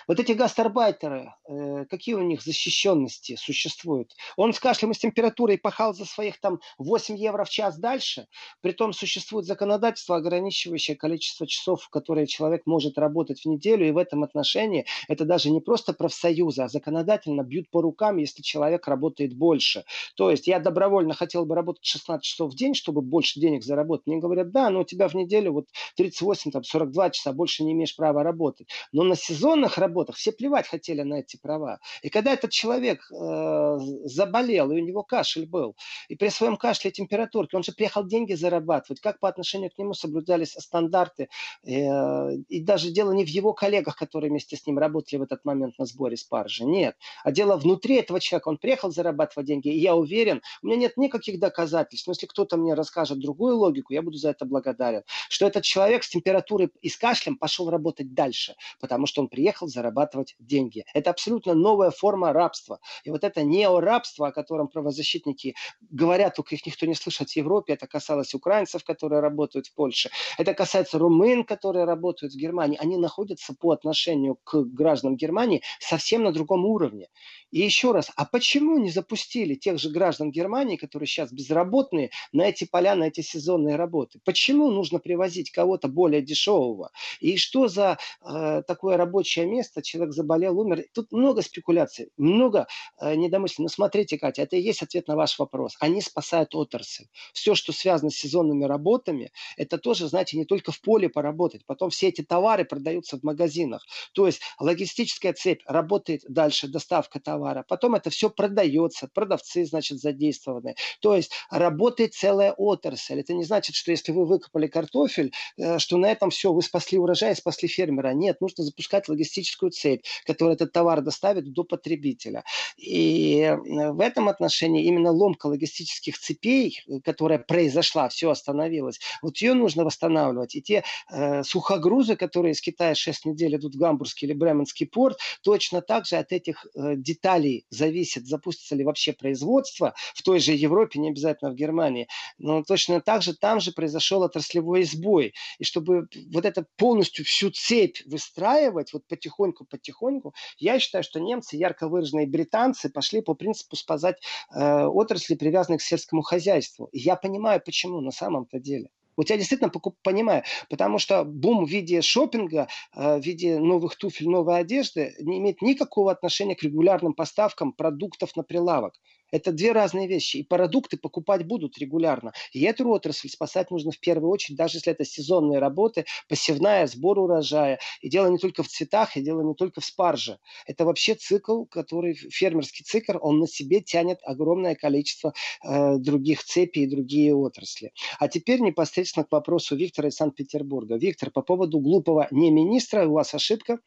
[0.07, 4.13] Вот эти гастарбайтеры, э, какие у них защищенности существуют?
[4.35, 8.27] Он с кашлем и с температурой пахал за своих там 8 евро в час дальше,
[8.61, 14.23] притом существует законодательство, ограничивающее количество часов, которые человек может работать в неделю, и в этом
[14.23, 19.83] отношении это даже не просто профсоюзы, а законодательно бьют по рукам, если человек работает больше.
[20.15, 24.07] То есть я добровольно хотел бы работать 16 часов в день, чтобы больше денег заработать.
[24.07, 27.73] Мне говорят, да, но у тебя в неделю вот 38, там 42 часа, больше не
[27.73, 28.67] имеешь права работать.
[28.91, 31.79] Но на сезон дистанционных работах все плевать хотели на эти права.
[32.01, 35.75] И когда этот человек э, заболел, и у него кашель был,
[36.09, 39.77] и при своем кашле и температурке, он же приехал деньги зарабатывать, как по отношению к
[39.77, 41.29] нему соблюдались стандарты.
[41.63, 45.45] Э, и даже дело не в его коллегах, которые вместе с ним работали в этот
[45.45, 46.65] момент на сборе спаржи.
[46.65, 46.95] Нет.
[47.23, 48.49] А дело внутри этого человека.
[48.49, 52.57] Он приехал зарабатывать деньги, и я уверен, у меня нет никаких доказательств, но если кто-то
[52.57, 56.89] мне расскажет другую логику, я буду за это благодарен, что этот человек с температурой и
[56.89, 60.83] с кашлем пошел работать дальше, потому что он приехал приехал зарабатывать деньги.
[60.93, 62.79] Это абсолютно новая форма рабства.
[63.05, 65.55] И вот это неорабство, о котором правозащитники
[65.89, 70.09] говорят, только их никто не слышит в Европе, это касалось украинцев, которые работают в Польше,
[70.37, 76.23] это касается румын, которые работают в Германии, они находятся по отношению к гражданам Германии совсем
[76.23, 77.07] на другом уровне.
[77.51, 82.41] И еще раз, а почему не запустили тех же граждан Германии, которые сейчас безработные, на
[82.41, 84.19] эти поля, на эти сезонные работы?
[84.25, 86.91] Почему нужно привозить кого-то более дешевого?
[87.21, 89.81] И что за э, такое рабочее место?
[89.81, 90.85] Человек заболел, умер.
[90.93, 92.67] Тут много спекуляций, много
[92.99, 93.63] э, недомыслий.
[93.63, 95.75] Но смотрите, Катя, это и есть ответ на ваш вопрос.
[95.79, 97.05] Они спасают отрасль.
[97.33, 101.65] Все, что связано с сезонными работами, это тоже, знаете, не только в поле поработать.
[101.65, 103.85] Потом все эти товары продаются в магазинах.
[104.13, 107.63] То есть логистическая цепь работает дальше, доставка товара.
[107.67, 110.75] Потом это все продается, продавцы, значит, задействованы.
[111.01, 113.19] То есть работает целая отрасль.
[113.19, 116.97] Это не значит, что если вы выкопали картофель, э, что на этом все, вы спасли
[116.97, 118.13] урожай, спасли фермера.
[118.13, 122.43] Нет, нужно запускать логистическую цепь, которая этот товар доставит до потребителя.
[122.77, 129.53] И э, в этом отношении именно ломка логистических цепей, которая произошла, все остановилось, вот ее
[129.53, 130.55] нужно восстанавливать.
[130.55, 135.17] И те э, сухогрузы, которые из Китая 6 недель идут в Гамбургский или Бременский порт,
[135.41, 140.53] точно так же от этих э, деталей зависит, запустится ли вообще производство, в той же
[140.53, 145.33] Европе, не обязательно в Германии, но точно так же там же произошел отраслевой сбой.
[145.59, 151.87] И чтобы вот это полностью всю цепь выстраивать, вот потихоньку-потихоньку, я считаю, что немцы, ярко
[151.87, 154.17] выраженные британцы, пошли по принципу спасать
[154.53, 156.89] э, отрасли, привязанные к сельскому хозяйству.
[156.91, 158.89] И я понимаю, почему на самом-то деле.
[159.17, 159.71] Вот я действительно
[160.03, 165.39] понимаю, потому что бум в виде шопинга, э, в виде новых туфель, новой одежды не
[165.39, 168.93] имеет никакого отношения к регулярным поставкам продуктов на прилавок.
[169.31, 170.37] Это две разные вещи.
[170.37, 172.33] И продукты покупать будут регулярно.
[172.51, 177.19] И эту отрасль спасать нужно в первую очередь, даже если это сезонные работы, посевная, сбор
[177.19, 177.79] урожая.
[178.01, 180.39] И дело не только в цветах, и дело не только в спарже.
[180.65, 186.83] Это вообще цикл, который, фермерский цикл, он на себе тянет огромное количество э, других цепей
[186.83, 187.91] и другие отрасли.
[188.19, 190.95] А теперь непосредственно к вопросу Виктора из Санкт-Петербурга.
[190.95, 193.79] Виктор, по поводу глупого не министра, у вас ошибка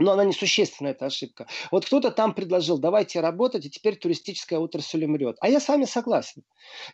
[0.00, 1.46] но она несущественная, эта ошибка.
[1.70, 5.36] Вот кто-то там предложил, давайте работать, и теперь туристическая отрасль умрет.
[5.40, 6.42] А я с вами согласен.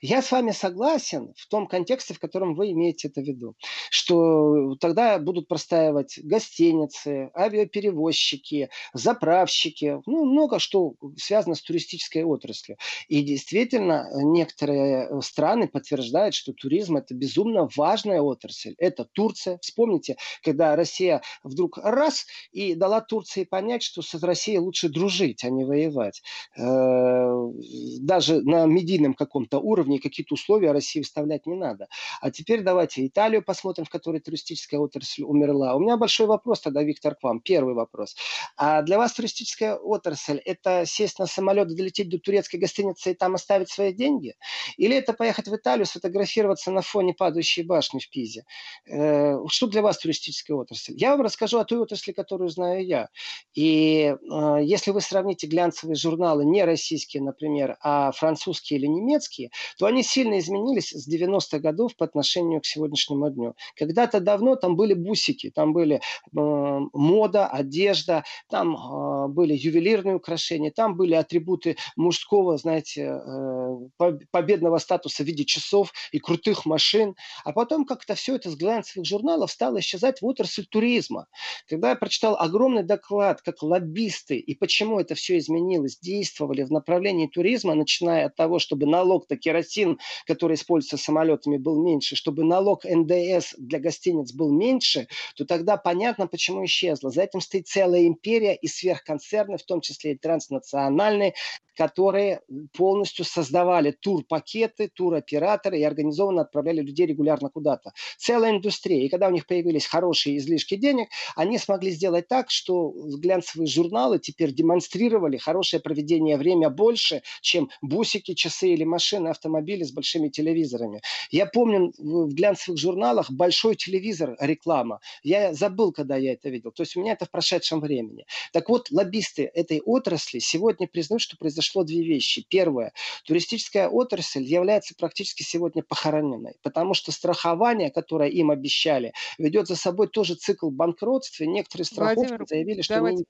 [0.01, 3.55] Я с вами согласен в том контексте, в котором вы имеете это в виду.
[3.91, 12.77] Что тогда будут простаивать гостиницы, авиаперевозчики, заправщики, ну, много что связано с туристической отраслью.
[13.09, 18.75] И действительно, некоторые страны подтверждают, что туризм– это безумно важная отрасль.
[18.79, 19.59] Это Турция.
[19.63, 25.45] Вспомните, когда Россия вдруг раз и дала дала Турции понять, что с Россией лучше дружить,
[25.45, 26.23] а не воевать.
[26.57, 27.53] Э,
[28.01, 31.89] даже на медийном каком-то уровне какие-то условия России вставлять не надо.
[32.21, 35.75] А теперь давайте Италию посмотрим, в которой туристическая отрасль умерла.
[35.75, 37.41] У меня большой вопрос тогда, Виктор, к вам.
[37.41, 38.17] Первый вопрос.
[38.57, 43.35] А для вас туристическая отрасль– это сесть на самолет, долететь до турецкой гостиницы и там
[43.35, 44.35] оставить свои деньги?
[44.77, 48.45] Или это поехать в Италию, сфотографироваться на фоне падающей башни в Пизе?
[48.87, 50.95] Э, что для вас туристическая отрасль?
[50.97, 53.09] Я вам расскажу о той отрасли, которую знаю я.
[53.55, 59.87] И э, если вы сравните глянцевые журналы, не российские, например, а французские или немецкие, то
[59.87, 63.55] они сильно изменились с 90-х годов по отношению к сегодняшнему дню.
[63.75, 66.01] Когда-то давно там были бусики, там были э,
[66.33, 75.23] мода, одежда, там э, были ювелирные украшения, там были атрибуты мужского, знаете, э, победного статуса
[75.23, 77.15] в виде часов и крутых машин.
[77.45, 81.27] А потом как-то все это с глянцевых журналов стало исчезать в отрасль туризма.
[81.69, 82.37] Когда я прочитал
[82.67, 88.35] огромный доклад, как лоббисты и почему это все изменилось, действовали в направлении туризма, начиная от
[88.35, 94.33] того, чтобы налог на керосин, который используется самолетами, был меньше, чтобы налог НДС для гостиниц
[94.33, 97.11] был меньше, то тогда понятно, почему исчезло.
[97.11, 101.35] За этим стоит целая империя и сверхконцерны, в том числе и транснациональные,
[101.77, 102.41] которые
[102.73, 107.93] полностью создавали турпакеты, туроператоры и организованно отправляли людей регулярно куда-то.
[108.19, 109.05] Целая индустрия.
[109.05, 114.19] И когда у них появились хорошие излишки денег, они смогли сделать так, что глянцевые журналы
[114.19, 121.03] теперь демонстрировали хорошее проведение время больше, чем бусики, часы или машины, автомобили с большими телевизорами.
[121.31, 125.01] Я помню в глянцевых журналах большой телевизор реклама.
[125.23, 126.73] Я забыл, когда я это видел.
[126.73, 128.25] То есть у меня это в прошедшем времени.
[128.53, 132.45] Так вот, лоббисты этой отрасли сегодня признают, что произошло две вещи.
[132.49, 132.93] Первое.
[133.25, 140.09] Туристическая отрасль является практически сегодня похороненной, потому что страхование, которое им обещали, ведет за собой
[140.09, 141.45] тоже цикл банкротства.
[141.45, 142.95] Некоторые страховки заявили, что...
[142.95, 143.27] Давайте они...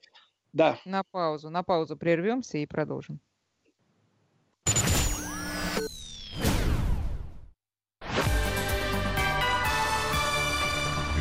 [0.53, 0.79] Да.
[0.85, 3.21] На паузу, на паузу прервемся и продолжим.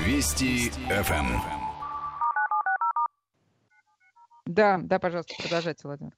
[0.06, 1.40] Вести ФМ.
[4.46, 6.14] Да, да, пожалуйста, продолжайте, Владимир.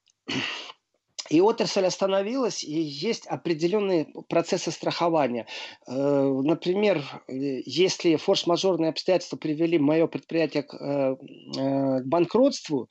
[1.30, 5.46] И отрасль остановилась, и есть определенные процессы страхования.
[5.88, 11.16] Э, например, если форс-мажорные обстоятельства привели мое предприятие к э,
[11.58, 12.90] э, банкротству,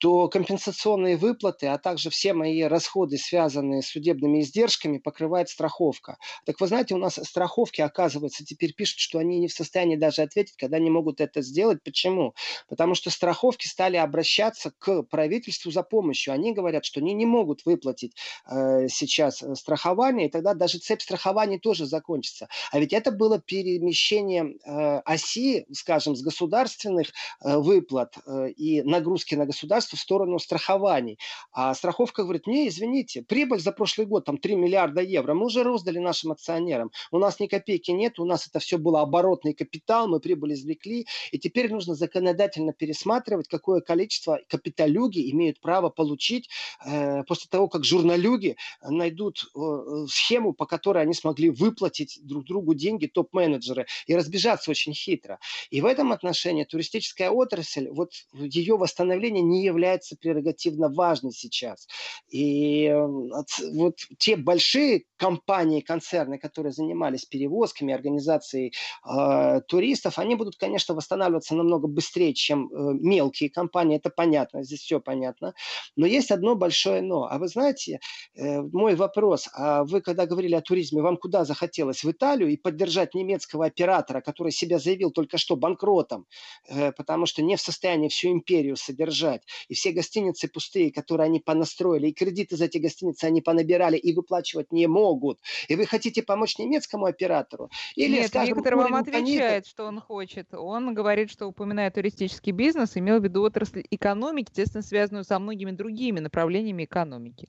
[0.00, 6.16] то компенсационные выплаты, а также все мои расходы, связанные с судебными издержками, покрывает страховка.
[6.46, 10.22] Так вы знаете, у нас страховки, оказывается, теперь пишут, что они не в состоянии даже
[10.22, 11.82] ответить, когда не могут это сделать.
[11.84, 12.34] Почему?
[12.66, 16.32] Потому что страховки стали обращаться к правительству за помощью.
[16.32, 18.16] Они говорят, что они не могут выплатить
[18.50, 22.48] э, сейчас э, страхование, и тогда даже цепь страхования тоже закончится.
[22.72, 27.08] А ведь это было перемещение э, оси, скажем, с государственных
[27.44, 31.18] э, выплат э, и нагрузки на государство в сторону страхований.
[31.52, 35.62] А страховка говорит, не, извините, прибыль за прошлый год там 3 миллиарда евро, мы уже
[35.62, 36.90] роздали нашим акционерам.
[37.10, 41.06] У нас ни копейки нет, у нас это все было оборотный капитал, мы прибыль извлекли,
[41.32, 46.48] и теперь нужно законодательно пересматривать, какое количество капиталюги имеют право получить
[46.84, 52.74] э, после того, как журналюги найдут э, схему, по которой они смогли выплатить друг другу
[52.74, 55.38] деньги топ-менеджеры и разбежаться очень хитро.
[55.70, 61.88] И в этом отношении туристическая отрасль, вот ее восстановление не является является прерогативно важной сейчас.
[62.30, 68.72] И вот те большие компании, концерны, которые занимались перевозками, организацией
[69.04, 73.96] э, туристов, они будут, конечно, восстанавливаться намного быстрее, чем э, мелкие компании.
[73.96, 75.54] Это понятно, здесь все понятно.
[75.96, 77.26] Но есть одно большое но.
[77.30, 78.00] А вы знаете,
[78.34, 82.04] э, мой вопрос, а вы когда говорили о туризме, вам куда захотелось?
[82.04, 86.26] В Италию и поддержать немецкого оператора, который себя заявил только что банкротом,
[86.68, 91.38] э, потому что не в состоянии всю империю содержать, и все гостиницы пустые, которые они
[91.38, 95.38] понастроили, и кредиты за эти гостиницы они понабирали и выплачивать не могут.
[95.68, 97.70] И вы хотите помочь немецкому оператору?
[97.94, 100.52] Или, Нет, скажем, Виктор вам отвечает, что он хочет.
[100.52, 105.70] Он говорит, что, упоминая туристический бизнес, имел в виду отрасль экономики, естественно, связанную со многими
[105.70, 107.48] другими направлениями экономики.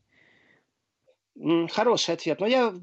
[1.71, 2.41] Хороший ответ.
[2.41, 2.73] Но я,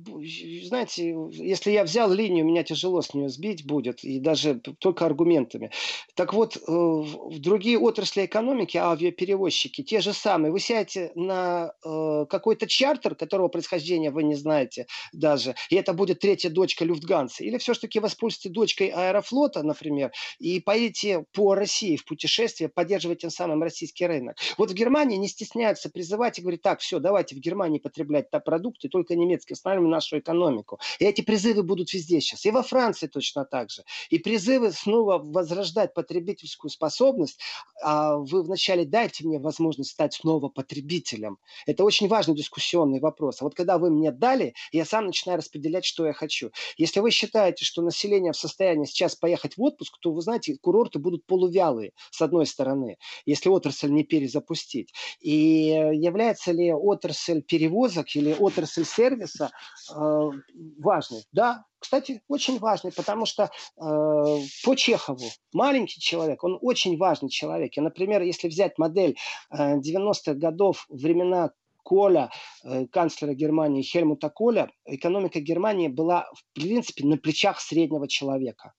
[0.64, 5.70] знаете, если я взял линию, меня тяжело с нее сбить будет, и даже только аргументами.
[6.14, 10.50] Так вот, э, в другие отрасли экономики, авиаперевозчики, те же самые.
[10.50, 16.20] Вы сядете на э, какой-то чартер, которого происхождения вы не знаете даже, и это будет
[16.20, 17.44] третья дочка Люфтганса.
[17.44, 23.62] Или все-таки воспользуйтесь дочкой Аэрофлота, например, и поедете по России в путешествие, поддерживать тем самым
[23.62, 24.36] российский рынок.
[24.56, 28.44] Вот в Германии не стесняются призывать и говорить, так, все, давайте в Германии потреблять это
[28.44, 30.78] продукты только немецкие, остановим нашу экономику.
[30.98, 32.46] И эти призывы будут везде сейчас.
[32.46, 33.82] И во Франции точно так же.
[34.10, 37.40] И призывы снова возрождать потребительскую способность.
[37.82, 41.38] А вы вначале дайте мне возможность стать снова потребителем.
[41.66, 43.40] Это очень важный дискуссионный вопрос.
[43.40, 46.50] А вот когда вы мне дали, я сам начинаю распределять, что я хочу.
[46.76, 50.98] Если вы считаете, что население в состоянии сейчас поехать в отпуск, то, вы знаете, курорты
[50.98, 54.92] будут полувялые, с одной стороны, если отрасль не перезапустить.
[55.20, 59.50] И является ли отрасль перевозок или отрасль сервиса
[59.94, 60.30] э,
[60.78, 61.24] важной?
[61.32, 67.76] Да, кстати, очень важный, потому что э, по Чехову маленький человек, он очень важный человек.
[67.76, 69.16] И, например, если взять модель
[69.50, 71.52] э, 90-х годов, времена
[71.82, 72.30] Коля,
[72.64, 78.74] э, канцлера Германии Хельмута Коля, экономика Германии была, в принципе, на плечах среднего человека.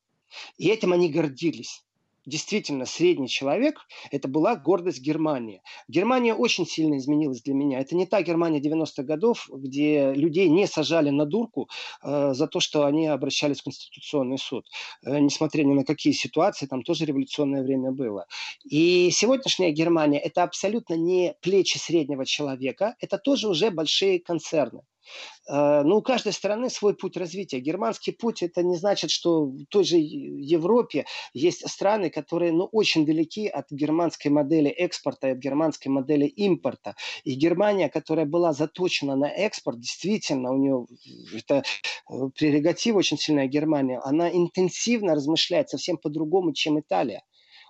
[0.57, 1.83] И этим они гордились
[2.25, 5.61] действительно средний человек, это была гордость Германии.
[5.87, 7.79] Германия очень сильно изменилась для меня.
[7.79, 11.69] Это не та Германия 90-х годов, где людей не сажали на дурку
[12.03, 14.65] э, за то, что они обращались в Конституционный суд.
[15.05, 18.25] Э, несмотря ни на какие ситуации, там тоже революционное время было.
[18.63, 24.81] И сегодняшняя Германия– это абсолютно не плечи среднего человека, это тоже уже большие концерны.
[25.49, 27.59] Э, ну, у каждой страны свой путь развития.
[27.59, 33.05] Германский путь это не значит, что в той же Европе есть страны, которые ну, очень
[33.05, 36.95] далеки от германской модели экспорта и от германской модели импорта.
[37.23, 40.85] И Германия, которая была заточена на экспорт, действительно, у нее
[41.35, 41.63] это
[42.09, 47.23] э, прерогатива очень сильная Германия, она интенсивно размышляет совсем по-другому, чем Италия.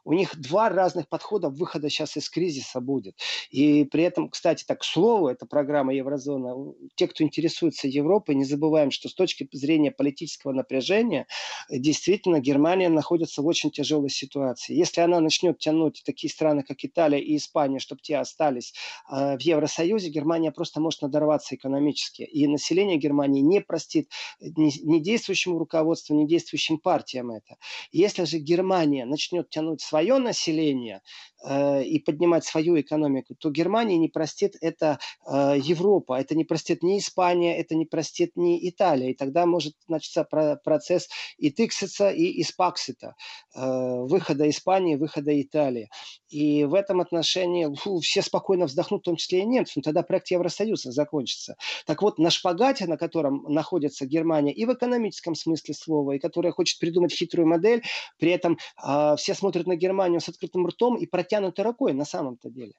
[0.04, 3.16] У них два разных подхода выхода сейчас из кризиса будет.
[3.50, 6.56] И при этом, кстати, так, к слову, эта программа Еврозона,
[6.96, 11.28] те, кто интересуется Европой, не забываем, что с точки зрения политического напряжения,
[11.70, 14.76] действительно, Германия находится в очень тяжелой ситуации.
[14.76, 18.74] Если она начнет тянуть такие страны, как Италия и Испания, чтобы те остались
[19.12, 22.24] э, в Евросоюзе, Германия просто может надорваться экономически.
[22.24, 27.58] И население Германии не простит ни, ни действующему руководству, ни действующим партиям это.
[27.92, 31.02] Если же Германия начнет тянуть свое население
[31.44, 36.84] э, и поднимать свою экономику, то Германия не простит это э, Европа, это не простит
[36.84, 39.12] ни Испания, это не простит ни Италия.
[39.12, 43.16] И тогда может начаться про- процесс и Тиксица, и Испаксита,
[43.56, 45.90] э, выхода Испании, выхода Италии.
[46.30, 50.04] И в этом отношении фу, все спокойно вздохнут, в том числе и немцы, но тогда
[50.04, 51.56] проект Евросоюза закончится.
[51.86, 56.52] Так вот, на шпагате, на котором находится Германия и в экономическом смысле слова, и которая
[56.52, 57.82] хочет придумать хитрую модель,
[58.20, 62.50] при этом э, все смотрят на Германию с открытым ртом и протянутой рукой на самом-то
[62.50, 62.74] деле.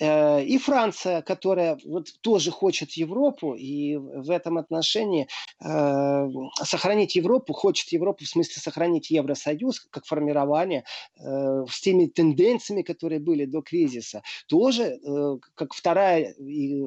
[0.00, 5.28] Э, и Франция, которая вот тоже хочет Европу, и в этом отношении
[5.64, 6.28] э,
[6.62, 10.84] сохранить Европу, хочет Европу в смысле сохранить Евросоюз как формирование
[11.18, 16.84] э, с теми тенденциями, которые были до кризиса, тоже э, как вторая и,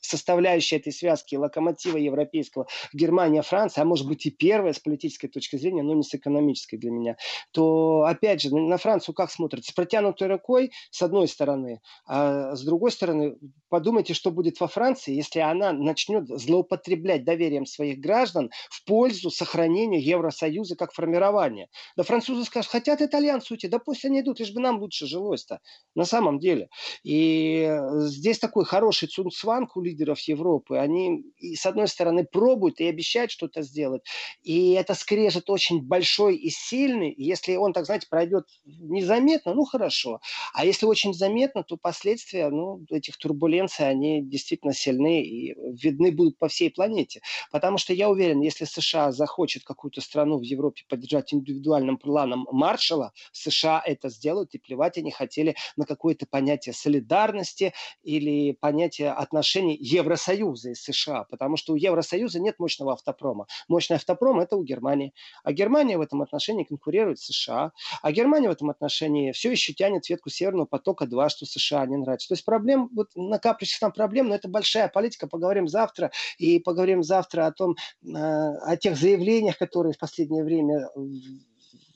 [0.00, 5.56] составляющая этой связки локомотива европейского Германия, Франция, а может быть и первая с политической точки
[5.56, 7.16] зрения, но не с экономической для меня,
[7.52, 9.72] то опять же на Францию как смотрится?
[9.72, 13.36] С протянутой рукой с одной стороны, а с другой стороны
[13.68, 20.00] подумайте, что будет во Франции, если она начнет злоупотреблять доверием своих граждан в пользу сохранения
[20.00, 21.68] Евросоюза как формирования.
[21.96, 25.60] Да французы скажут, хотят итальянцы уйти, да пусть они идут, лишь бы нам лучше жилось-то.
[25.94, 26.68] На самом деле.
[27.02, 27.68] И
[28.04, 30.76] здесь такой хороший цунцванг у лидеров Европы.
[30.76, 34.02] Они, с одной стороны, пробуют и обещают что-то сделать.
[34.42, 37.14] И это скрежет очень большой и сильный.
[37.16, 40.20] Если он, так знаете, пройдет незаметно, ну хорошо.
[40.52, 46.38] А если очень заметно, то последствия ну, этих турбуленций, они действительно сильны и видны будут
[46.38, 47.20] по всей планете.
[47.50, 53.12] Потому что я уверен, если США захочет какую-то страну в Европе поддержать индивидуальным планом Маршала,
[53.32, 60.70] США это сделают, и плевать они хотели на какое-то понятие солидарности или понятие отношений Евросоюза
[60.70, 63.46] и США, потому что у Евросоюза нет мощного автопрома.
[63.68, 65.12] Мощный автопром это у Германии.
[65.44, 67.72] А Германия в этом отношении конкурирует с США.
[68.02, 72.28] А Германия в этом отношении все еще тянет ветку Северного потока-2, что США не нравится.
[72.28, 75.26] То есть проблем, вот накапливается там проблем, но это большая политика.
[75.26, 76.10] Поговорим завтра.
[76.38, 80.88] И поговорим завтра о том, э, о тех заявлениях, которые в последнее время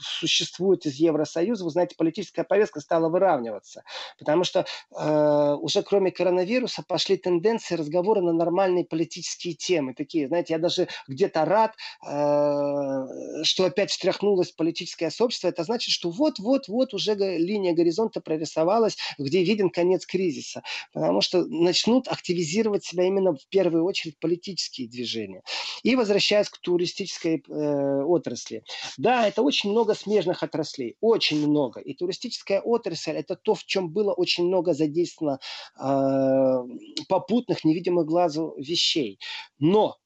[0.01, 3.82] существует из Евросоюза, вы знаете, политическая повестка стала выравниваться.
[4.18, 9.94] Потому что э, уже кроме коронавируса пошли тенденции разговора на нормальные политические темы.
[9.94, 11.74] Такие, знаете, я даже где-то рад,
[12.07, 15.48] э, что опять встряхнулось политическое сообщество.
[15.48, 20.62] Это значит, что вот-вот-вот уже линия горизонта прорисовалась, где виден конец кризиса.
[20.92, 25.42] Потому что начнут активизировать себя именно в первую очередь политические движения.
[25.82, 28.64] И возвращаясь к туристической э, отрасли.
[28.96, 31.80] Да, это очень много много смежных отраслей, очень много.
[31.80, 35.38] И туристическая отрасль– это то, в чем было очень много задействовано
[35.78, 39.18] э, попутных, невидимых глазу вещей.
[39.59, 39.97] Но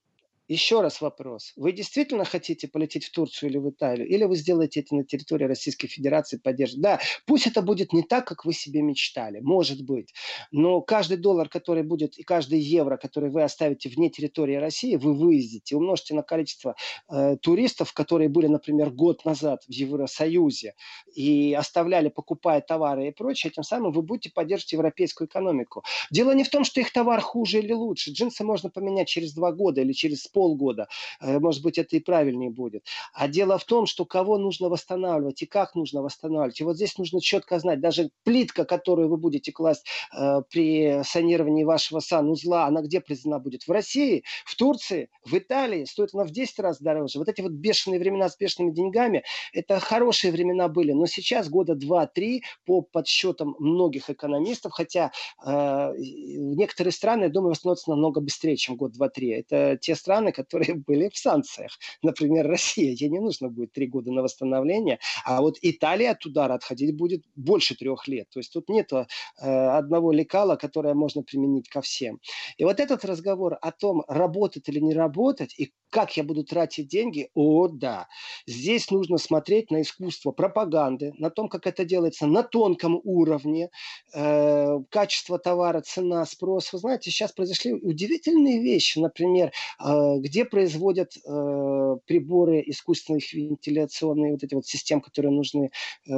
[0.48, 1.52] еще раз вопрос.
[1.56, 4.06] Вы действительно хотите полететь в Турцию или в Италию?
[4.06, 6.82] Или вы сделаете это на территории Российской Федерации, поддержите?
[6.82, 9.40] Да, пусть это будет не так, как вы себе мечтали.
[9.40, 10.12] Может быть.
[10.50, 15.14] Но каждый доллар, который будет, и каждый евро, который вы оставите вне территории России, вы
[15.14, 16.76] выездите, умножьте на количество
[17.08, 20.74] э, туристов, которые были, например, год назад в Евросоюзе
[21.14, 25.84] и оставляли, покупая товары и прочее, тем самым вы будете поддерживать европейскую экономику.
[26.10, 28.10] Дело не в том, что их товар хуже или лучше.
[28.10, 30.88] Джинсы можно поменять через два года или через полгода.
[31.20, 32.84] Э, может быть, это и правильнее будет.
[33.14, 36.60] А дело в том, что кого нужно восстанавливать и как нужно восстанавливать.
[36.60, 41.64] И вот здесь нужно четко знать, даже плитка, которую вы будете класть э, при санировании
[41.64, 43.62] вашего санузла, она где признана будет?
[43.66, 45.84] В России, в Турции, в Италии.
[45.84, 47.18] Стоит она в 10 раз дороже.
[47.18, 49.22] Вот эти вот бешеные времена с бешеными деньгами,
[49.52, 50.92] это хорошие времена были.
[50.92, 55.12] Но сейчас года 2-3 по подсчетам многих экономистов, хотя
[55.46, 59.34] э, некоторые страны, я думаю, восстановятся намного быстрее, чем год 2-3.
[59.34, 61.78] Это те страны, страны, которые были в санкциях.
[62.02, 66.54] Например, Россия, ей не нужно будет три года на восстановление, а вот Италия от удара
[66.54, 68.28] отходить будет больше трех лет.
[68.30, 69.06] То есть тут нет э,
[69.42, 72.20] одного лекала, которое можно применить ко всем.
[72.58, 76.88] И вот этот разговор о том, работать или не работать, и как я буду тратить
[76.88, 78.08] деньги, о да,
[78.48, 83.70] здесь нужно смотреть на искусство пропаганды, на том, как это делается на тонком уровне,
[84.12, 86.72] э, качество товара, цена, спрос.
[86.72, 94.44] Вы знаете, сейчас произошли удивительные вещи, например, э, где производят э, приборы искусственных вентиляционных вот
[94.44, 95.70] эти вот систем, которые нужны
[96.06, 96.10] э,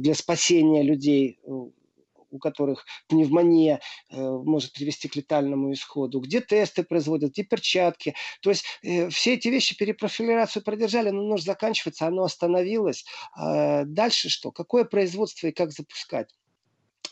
[0.00, 1.50] для спасения людей э,
[2.30, 8.14] у которых пневмония э, может привести к летальному исходу, где тесты производят, где перчатки.
[8.42, 13.04] То есть э, все эти вещи перепрофилирацию продержали, но нож заканчивается, оно остановилось.
[13.38, 14.50] Э, дальше что?
[14.52, 16.28] Какое производство и как запускать?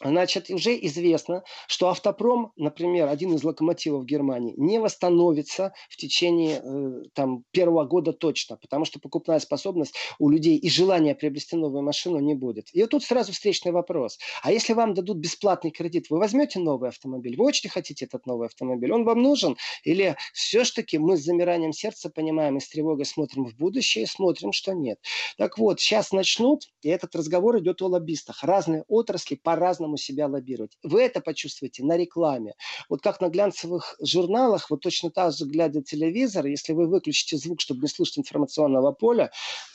[0.03, 7.03] Значит, уже известно, что автопром, например, один из локомотивов Германии, не восстановится в течение э,
[7.15, 12.19] там, первого года точно, потому что покупная способность у людей и желание приобрести новую машину
[12.19, 12.69] не будет.
[12.73, 14.19] И вот тут сразу встречный вопрос.
[14.43, 17.37] А если вам дадут бесплатный кредит, вы возьмете новый автомобиль?
[17.37, 18.93] Вы очень хотите этот новый автомобиль?
[18.93, 19.57] Он вам нужен?
[19.85, 24.53] Или все-таки мы с замиранием сердца понимаем и с тревогой смотрим в будущее и смотрим,
[24.53, 24.99] что нет?
[25.39, 28.43] Так вот, сейчас начнут, и этот разговор идет о лоббистах.
[28.43, 30.73] Разные отрасли по-разному по-разному себя лоббировать.
[30.83, 32.55] Вы это почувствуете на рекламе.
[32.89, 37.61] Вот как на глянцевых журналах, вот точно так же, глядя телевизор, если вы выключите звук,
[37.61, 39.25] чтобы не слышать информационного поля,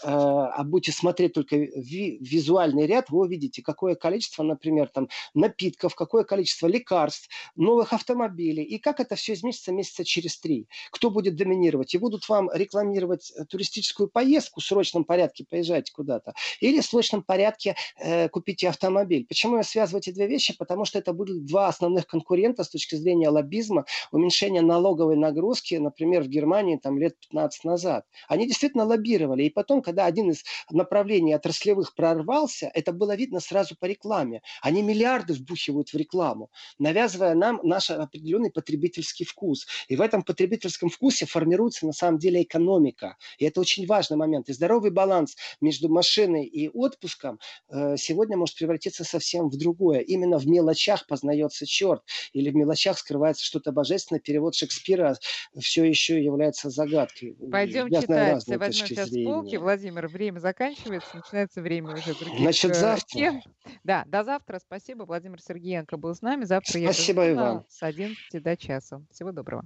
[0.04, 5.96] э, а будете смотреть только ви- визуальный ряд, вы увидите, какое количество, например, там, напитков,
[5.96, 10.68] какое количество лекарств, новых автомобилей, и как это все изменится месяца через три.
[10.92, 11.94] Кто будет доминировать?
[11.94, 17.24] И будут вам рекламировать э, туристическую поездку в срочном порядке, поезжайте куда-то, или в срочном
[17.24, 19.26] порядке э, купите автомобиль.
[19.28, 22.96] Почему я связываю эти две вещи, потому что это будут два основных конкурента с точки
[22.96, 28.06] зрения лоббизма, уменьшения налоговой нагрузки, например, в Германии там лет 15 назад.
[28.28, 29.44] Они действительно лоббировали.
[29.44, 34.42] И потом, когда один из направлений отраслевых прорвался, это было видно сразу по рекламе.
[34.62, 39.68] Они миллиарды вбухивают в рекламу, навязывая нам наш определенный потребительский вкус.
[39.88, 43.18] И в этом потребительском вкусе формируется на самом деле экономика.
[43.38, 44.50] И это очень важный момент.
[44.50, 47.40] И здоровый баланс между машиной и отпуском
[47.70, 50.00] э, сегодня может превратиться совсем в другое другое.
[50.02, 54.20] Именно в мелочах познается черт, или в мелочах скрывается что-то божественное.
[54.20, 55.18] Перевод Шекспира
[55.60, 57.36] все еще является загадкой.
[57.52, 58.44] Пойдем Я читать.
[58.44, 59.32] Знаю возьмем сейчас зрения.
[59.32, 59.56] полки.
[59.56, 63.18] Владимир, время заканчивается, начинается время уже других Значит, э, завтра.
[63.18, 63.42] Тем.
[63.84, 64.60] Да, до завтра.
[64.60, 65.04] Спасибо.
[65.04, 66.46] Владимир Сергеенко был с нами.
[66.46, 67.66] Завтра Спасибо я и вам.
[67.68, 69.02] с 11 до часа.
[69.12, 69.64] Всего доброго.